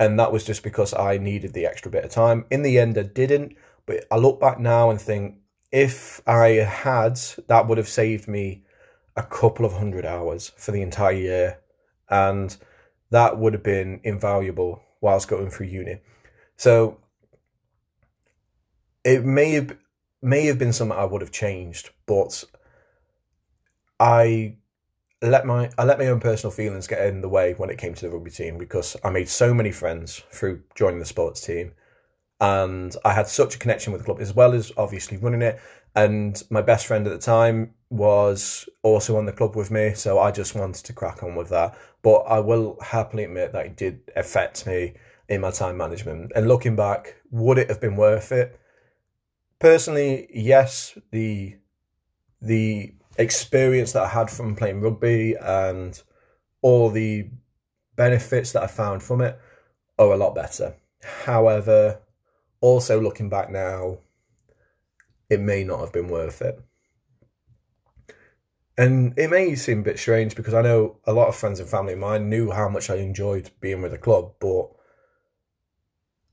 and 0.00 0.18
that 0.18 0.32
was 0.32 0.44
just 0.44 0.62
because 0.62 0.94
I 0.94 1.18
needed 1.18 1.52
the 1.52 1.66
extra 1.66 1.90
bit 1.90 2.04
of 2.04 2.10
time. 2.10 2.44
In 2.50 2.62
the 2.62 2.78
end, 2.78 2.96
I 2.98 3.02
didn't, 3.02 3.56
but 3.86 4.04
I 4.10 4.16
look 4.16 4.40
back 4.40 4.58
now 4.58 4.90
and 4.90 5.00
think 5.00 5.36
if 5.72 6.20
I 6.26 6.48
had, 6.48 7.18
that 7.48 7.66
would 7.66 7.78
have 7.78 7.88
saved 7.88 8.28
me 8.28 8.64
a 9.16 9.22
couple 9.22 9.66
of 9.66 9.72
hundred 9.72 10.06
hours 10.06 10.52
for 10.56 10.70
the 10.70 10.82
entire 10.82 11.12
year. 11.12 11.58
And 12.08 12.56
that 13.10 13.38
would 13.38 13.52
have 13.52 13.62
been 13.62 14.00
invaluable 14.04 14.82
whilst 15.00 15.28
going 15.28 15.50
through 15.50 15.66
uni. 15.66 16.00
So 16.56 17.00
it 19.04 19.24
may 19.24 19.52
have 19.52 19.76
may 20.20 20.46
have 20.46 20.58
been 20.58 20.72
something 20.72 20.96
I 20.96 21.04
would 21.04 21.20
have 21.20 21.30
changed, 21.30 21.90
but 22.06 22.44
I 24.00 24.56
let 25.20 25.46
my 25.46 25.70
I 25.76 25.84
let 25.84 25.98
my 25.98 26.06
own 26.06 26.20
personal 26.20 26.52
feelings 26.52 26.86
get 26.86 27.04
in 27.06 27.20
the 27.20 27.28
way 27.28 27.54
when 27.54 27.70
it 27.70 27.78
came 27.78 27.94
to 27.94 28.02
the 28.02 28.10
rugby 28.10 28.30
team 28.30 28.58
because 28.58 28.96
I 29.02 29.10
made 29.10 29.28
so 29.28 29.52
many 29.52 29.72
friends 29.72 30.22
through 30.30 30.62
joining 30.74 31.00
the 31.00 31.04
sports 31.04 31.40
team 31.40 31.72
and 32.40 32.94
I 33.04 33.12
had 33.12 33.26
such 33.26 33.56
a 33.56 33.58
connection 33.58 33.92
with 33.92 34.02
the 34.02 34.04
club 34.04 34.20
as 34.20 34.34
well 34.34 34.52
as 34.54 34.70
obviously 34.76 35.16
running 35.16 35.42
it. 35.42 35.60
And 35.96 36.40
my 36.50 36.62
best 36.62 36.86
friend 36.86 37.06
at 37.06 37.12
the 37.12 37.18
time 37.18 37.74
was 37.90 38.68
also 38.82 39.16
on 39.16 39.26
the 39.26 39.32
club 39.32 39.56
with 39.56 39.70
me, 39.70 39.94
so 39.94 40.20
I 40.20 40.30
just 40.30 40.54
wanted 40.54 40.84
to 40.84 40.92
crack 40.92 41.22
on 41.22 41.34
with 41.34 41.48
that. 41.48 41.76
But 42.02 42.18
I 42.18 42.38
will 42.38 42.78
happily 42.80 43.24
admit 43.24 43.52
that 43.52 43.66
it 43.66 43.76
did 43.76 44.00
affect 44.14 44.66
me 44.66 44.94
in 45.28 45.40
my 45.40 45.50
time 45.50 45.76
management. 45.76 46.32
And 46.36 46.46
looking 46.46 46.76
back, 46.76 47.16
would 47.30 47.58
it 47.58 47.68
have 47.68 47.80
been 47.80 47.96
worth 47.96 48.30
it? 48.30 48.60
Personally, 49.58 50.28
yes. 50.32 50.96
The 51.10 51.56
the 52.40 52.94
experience 53.18 53.92
that 53.92 54.04
I 54.04 54.08
had 54.08 54.30
from 54.30 54.56
playing 54.56 54.80
rugby 54.80 55.34
and 55.40 56.00
all 56.62 56.90
the 56.90 57.28
benefits 57.96 58.52
that 58.52 58.62
I 58.62 58.68
found 58.68 59.02
from 59.02 59.20
it 59.20 59.38
are 59.98 60.12
a 60.12 60.16
lot 60.16 60.34
better. 60.34 60.76
However, 61.02 62.00
also 62.60 63.00
looking 63.00 63.28
back 63.28 63.50
now, 63.50 63.98
it 65.28 65.40
may 65.40 65.64
not 65.64 65.80
have 65.80 65.92
been 65.92 66.08
worth 66.08 66.40
it. 66.42 66.58
And 68.76 69.18
it 69.18 69.28
may 69.28 69.56
seem 69.56 69.80
a 69.80 69.82
bit 69.82 69.98
strange 69.98 70.36
because 70.36 70.54
I 70.54 70.62
know 70.62 70.98
a 71.04 71.12
lot 71.12 71.26
of 71.26 71.34
friends 71.34 71.58
and 71.58 71.68
family 71.68 71.94
of 71.94 71.98
mine 71.98 72.30
knew 72.30 72.52
how 72.52 72.68
much 72.68 72.90
I 72.90 72.96
enjoyed 72.96 73.50
being 73.60 73.82
with 73.82 73.90
the 73.90 73.98
club, 73.98 74.34
but 74.38 74.68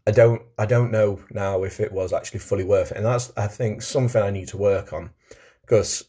I 0.06 0.12
don't 0.12 0.43
I 0.60 0.67
don't 0.67 0.91
know 0.91 1.19
now 1.32 1.63
if 1.63 1.80
it 1.80 1.91
was 1.91 2.13
actually 2.13 2.41
fully 2.41 2.63
worth 2.63 2.91
it. 2.91 2.98
And 2.98 3.06
that's 3.06 3.34
I 3.36 3.48
think 3.48 3.82
something 3.82 4.21
I 4.21 4.30
need 4.30 4.48
to 4.50 4.58
work 4.58 4.93
on 4.93 5.10
because 5.62 6.04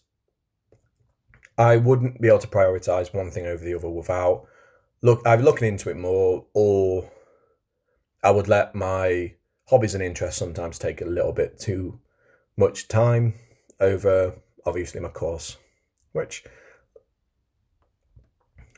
I 1.59 1.77
wouldn't 1.77 2.21
be 2.21 2.29
able 2.29 2.38
to 2.40 2.47
prioritize 2.47 3.14
one 3.14 3.31
thing 3.31 3.47
over 3.47 3.64
the 3.64 3.75
other 3.75 3.88
without 3.88 4.47
look 5.03 5.23
I'm 5.27 5.42
looking 5.42 5.69
into 5.69 5.90
it 5.90 5.97
more 5.97 6.45
or 6.53 7.11
I 8.23 8.31
would 8.31 8.49
let 8.49 8.75
my 8.75 9.35
hobbies 9.69 9.95
and 9.95 10.03
interests 10.03 10.38
sometimes 10.38 10.79
take 10.79 11.01
a 11.01 11.07
little 11.07 11.33
bit 11.33 11.59
too 11.59 12.01
much 12.57 12.88
time 12.88 13.35
over 13.81 14.35
obviously 14.64 15.01
my 15.01 15.09
course, 15.09 15.57
which, 16.12 16.45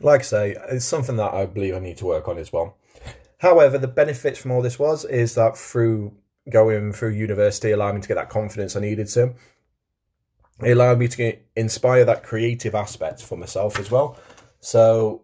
like 0.01 0.21
I 0.21 0.25
say, 0.25 0.57
is 0.71 0.85
something 0.85 1.17
that 1.17 1.33
I 1.33 1.47
believe 1.47 1.75
I 1.75 1.79
need 1.79 1.97
to 1.99 2.07
work 2.07 2.29
on 2.29 2.39
as 2.39 2.53
well. 2.53 2.77
However, 3.39 3.79
the 3.79 3.89
benefits 3.89 4.39
from 4.39 4.51
all 4.51 4.63
this 4.63 4.79
was 4.79 5.05
is 5.05 5.35
that 5.37 5.57
through 5.57 6.13
going 6.51 6.93
through 6.93 7.11
university 7.11 7.71
allowed 7.71 7.95
me 7.95 8.01
to 8.01 8.09
get 8.09 8.15
that 8.15 8.31
confidence 8.31 8.75
I 8.75 8.81
needed 8.81 9.09
to. 9.09 9.35
It 10.63 10.73
allowed 10.73 10.99
me 10.99 11.09
to 11.09 11.37
inspire 11.57 12.05
that 12.05 12.25
creative 12.25 12.75
aspect 12.75 13.23
for 13.23 13.37
myself 13.37 13.79
as 13.79 13.91
well. 13.91 14.19
So 14.61 15.23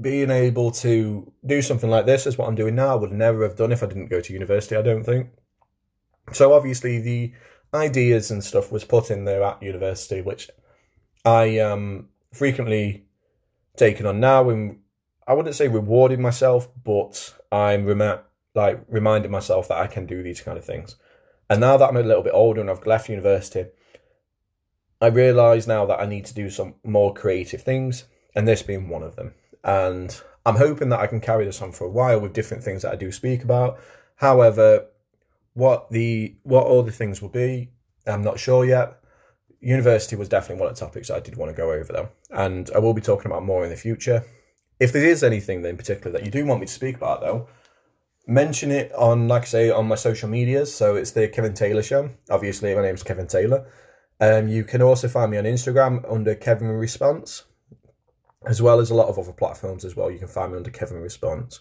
being 0.00 0.30
able 0.30 0.70
to 0.72 1.32
do 1.46 1.62
something 1.62 1.90
like 1.90 2.06
this 2.06 2.26
is 2.26 2.36
what 2.36 2.48
I'm 2.48 2.54
doing 2.54 2.74
now. 2.74 2.92
I 2.92 2.94
would 2.96 3.12
never 3.12 3.42
have 3.44 3.56
done 3.56 3.72
if 3.72 3.82
I 3.82 3.86
didn't 3.86 4.08
go 4.08 4.20
to 4.20 4.32
university, 4.32 4.76
I 4.76 4.82
don't 4.82 5.04
think. 5.04 5.28
So 6.32 6.52
obviously 6.52 7.00
the 7.00 7.32
ideas 7.74 8.30
and 8.30 8.42
stuff 8.42 8.72
was 8.72 8.84
put 8.84 9.10
in 9.10 9.24
there 9.24 9.42
at 9.42 9.62
university, 9.62 10.20
which 10.20 10.50
I 11.24 11.58
um 11.58 12.08
frequently 12.32 13.06
taken 13.76 14.06
on 14.06 14.20
now 14.20 14.50
and 14.50 14.80
I 15.26 15.34
wouldn't 15.34 15.54
say 15.54 15.68
rewarding 15.68 16.20
myself, 16.20 16.68
but 16.82 17.32
I'm 17.52 17.86
rem- 17.86 18.20
like 18.54 18.82
reminding 18.88 19.30
myself 19.30 19.68
that 19.68 19.78
I 19.78 19.86
can 19.86 20.06
do 20.06 20.22
these 20.22 20.40
kind 20.40 20.58
of 20.58 20.64
things. 20.64 20.96
And 21.48 21.60
now 21.60 21.76
that 21.76 21.88
I'm 21.88 21.96
a 21.96 22.02
little 22.02 22.22
bit 22.22 22.34
older 22.34 22.60
and 22.60 22.70
I've 22.70 22.86
left 22.86 23.08
university, 23.08 23.66
I 25.02 25.08
realise 25.08 25.66
now 25.66 25.84
that 25.86 26.00
I 26.00 26.06
need 26.06 26.24
to 26.26 26.34
do 26.34 26.48
some 26.48 26.74
more 26.84 27.12
creative 27.12 27.62
things, 27.62 28.04
and 28.34 28.46
this 28.46 28.62
being 28.62 28.88
one 28.88 29.02
of 29.02 29.16
them. 29.16 29.34
And 29.64 30.18
I'm 30.46 30.56
hoping 30.56 30.88
that 30.90 31.00
I 31.00 31.08
can 31.08 31.20
carry 31.20 31.44
this 31.44 31.60
on 31.60 31.72
for 31.72 31.84
a 31.84 31.90
while 31.90 32.20
with 32.20 32.32
different 32.32 32.62
things 32.62 32.82
that 32.82 32.92
I 32.92 32.96
do 32.96 33.10
speak 33.10 33.42
about. 33.42 33.78
However, 34.16 34.86
what 35.54 35.90
the 35.90 36.36
what 36.44 36.66
all 36.66 36.82
the 36.82 36.92
things 36.92 37.20
will 37.20 37.28
be, 37.28 37.70
I'm 38.06 38.22
not 38.22 38.38
sure 38.38 38.64
yet. 38.64 38.98
University 39.60 40.16
was 40.16 40.28
definitely 40.28 40.60
one 40.60 40.70
of 40.70 40.78
the 40.78 40.84
topics 40.84 41.10
I 41.10 41.20
did 41.20 41.36
want 41.36 41.50
to 41.50 41.56
go 41.56 41.72
over 41.72 41.92
though, 41.92 42.08
and 42.30 42.70
I 42.74 42.78
will 42.78 42.94
be 42.94 43.00
talking 43.00 43.30
about 43.30 43.44
more 43.44 43.64
in 43.64 43.70
the 43.70 43.76
future. 43.76 44.24
If 44.80 44.92
there 44.92 45.04
is 45.04 45.22
anything 45.22 45.64
in 45.64 45.76
particular 45.76 46.10
that 46.12 46.24
you 46.24 46.30
do 46.30 46.46
want 46.46 46.60
me 46.60 46.66
to 46.66 46.72
speak 46.72 46.96
about 46.96 47.20
though, 47.20 47.48
mention 48.26 48.70
it 48.70 48.92
on, 48.94 49.28
like 49.28 49.42
I 49.42 49.46
say, 49.46 49.70
on 49.70 49.86
my 49.86 49.94
social 49.94 50.28
medias. 50.28 50.74
So 50.74 50.96
it's 50.96 51.12
the 51.12 51.28
Kevin 51.28 51.54
Taylor 51.54 51.82
Show. 51.82 52.10
Obviously, 52.30 52.74
my 52.74 52.82
name's 52.82 53.02
Kevin 53.02 53.26
Taylor. 53.26 53.66
Um, 54.22 54.46
you 54.46 54.62
can 54.62 54.82
also 54.82 55.08
find 55.08 55.32
me 55.32 55.38
on 55.38 55.44
Instagram 55.44 56.10
under 56.10 56.36
Kevin 56.36 56.68
Response, 56.68 57.42
as 58.46 58.62
well 58.62 58.78
as 58.78 58.90
a 58.90 58.94
lot 58.94 59.08
of 59.08 59.18
other 59.18 59.32
platforms 59.32 59.84
as 59.84 59.96
well. 59.96 60.12
You 60.12 60.20
can 60.20 60.28
find 60.28 60.52
me 60.52 60.58
under 60.58 60.70
Kevin 60.70 60.98
Response. 60.98 61.58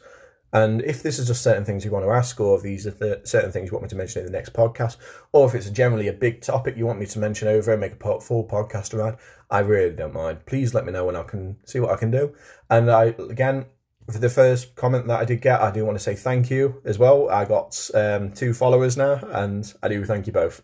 And 0.54 0.84
if 0.84 1.02
this 1.02 1.17
is 1.17 1.26
just 1.26 1.41
certain 1.41 1.65
things 1.65 1.84
you 1.84 1.89
want 1.89 2.06
to 2.06 2.12
ask, 2.12 2.39
or 2.39 2.58
if 2.58 2.62
these 2.62 2.86
are 2.86 2.91
the 2.91 3.19
certain 3.24 3.52
things 3.52 3.69
you 3.69 3.74
want 3.74 3.86
me 3.86 3.89
to 3.89 3.95
mention 3.95 4.19
in 4.19 4.28
the 4.28 4.38
next 4.38 4.54
podcast, 4.54 4.97
or 5.32 5.47
if 5.47 5.56
it's 5.56 5.71
generally 5.71 6.08
a 6.08 6.13
big 6.13 6.41
topic 6.41 6.78
you 6.78 6.86
want 6.86 7.00
me 7.00 7.08
to 7.08 7.17
mention 7.17 7.47
over 7.47 7.71
and 7.71 7.82
make 7.82 7.93
a 7.93 8.19
full 8.19 8.47
podcast 8.47 8.93
around, 8.93 9.17
I 9.50 9.60
really 9.60 9.95
don't 9.95 10.13
mind. 10.13 10.45
Please 10.45 10.76
let 10.76 10.86
me 10.86 10.91
know 10.91 11.10
and 11.10 11.17
I 11.17 11.24
can 11.24 11.58
see 11.65 11.80
what 11.80 11.89
I 11.89 11.95
can 11.95 12.12
do. 12.12 12.36
And 12.69 12.91
I, 12.91 13.06
again, 13.30 13.65
for 14.12 14.19
the 14.19 14.30
first 14.30 14.76
comment 14.76 15.08
that 15.08 15.19
I 15.19 15.26
did 15.26 15.41
get, 15.41 15.62
I 15.62 15.71
do 15.71 15.84
want 15.84 15.97
to 15.97 16.04
say 16.04 16.13
thank 16.13 16.52
you 16.52 16.80
as 16.86 17.00
well. 17.00 17.28
I 17.28 17.45
got 17.45 17.89
um, 17.95 18.32
two 18.32 18.54
followers 18.54 18.97
now, 18.97 19.19
and 19.32 19.74
I 19.82 19.88
do 19.88 20.06
thank 20.06 20.28
you 20.28 20.34
both. 20.34 20.62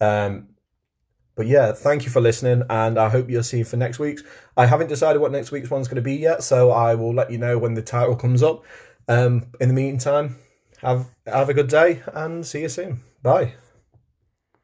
Um, 0.00 0.50
but 1.36 1.46
yeah, 1.46 1.72
thank 1.72 2.04
you 2.04 2.10
for 2.10 2.20
listening, 2.20 2.62
and 2.70 2.98
I 2.98 3.08
hope 3.10 3.28
you'll 3.28 3.42
see 3.42 3.58
you 3.58 3.64
for 3.64 3.76
next 3.76 3.98
week's. 3.98 4.22
I 4.56 4.64
haven't 4.66 4.88
decided 4.88 5.20
what 5.20 5.32
next 5.32 5.52
week's 5.52 5.70
one's 5.70 5.86
going 5.86 5.96
to 5.96 6.02
be 6.02 6.16
yet, 6.16 6.42
so 6.42 6.70
I 6.70 6.94
will 6.94 7.14
let 7.14 7.30
you 7.30 7.38
know 7.38 7.58
when 7.58 7.74
the 7.74 7.82
title 7.82 8.16
comes 8.16 8.42
up. 8.42 8.64
Um, 9.06 9.46
in 9.60 9.68
the 9.68 9.74
meantime, 9.74 10.36
have 10.78 11.06
have 11.26 11.48
a 11.50 11.54
good 11.54 11.68
day, 11.68 12.02
and 12.14 12.44
see 12.44 12.62
you 12.62 12.68
soon. 12.70 13.00
Bye. 13.22 13.52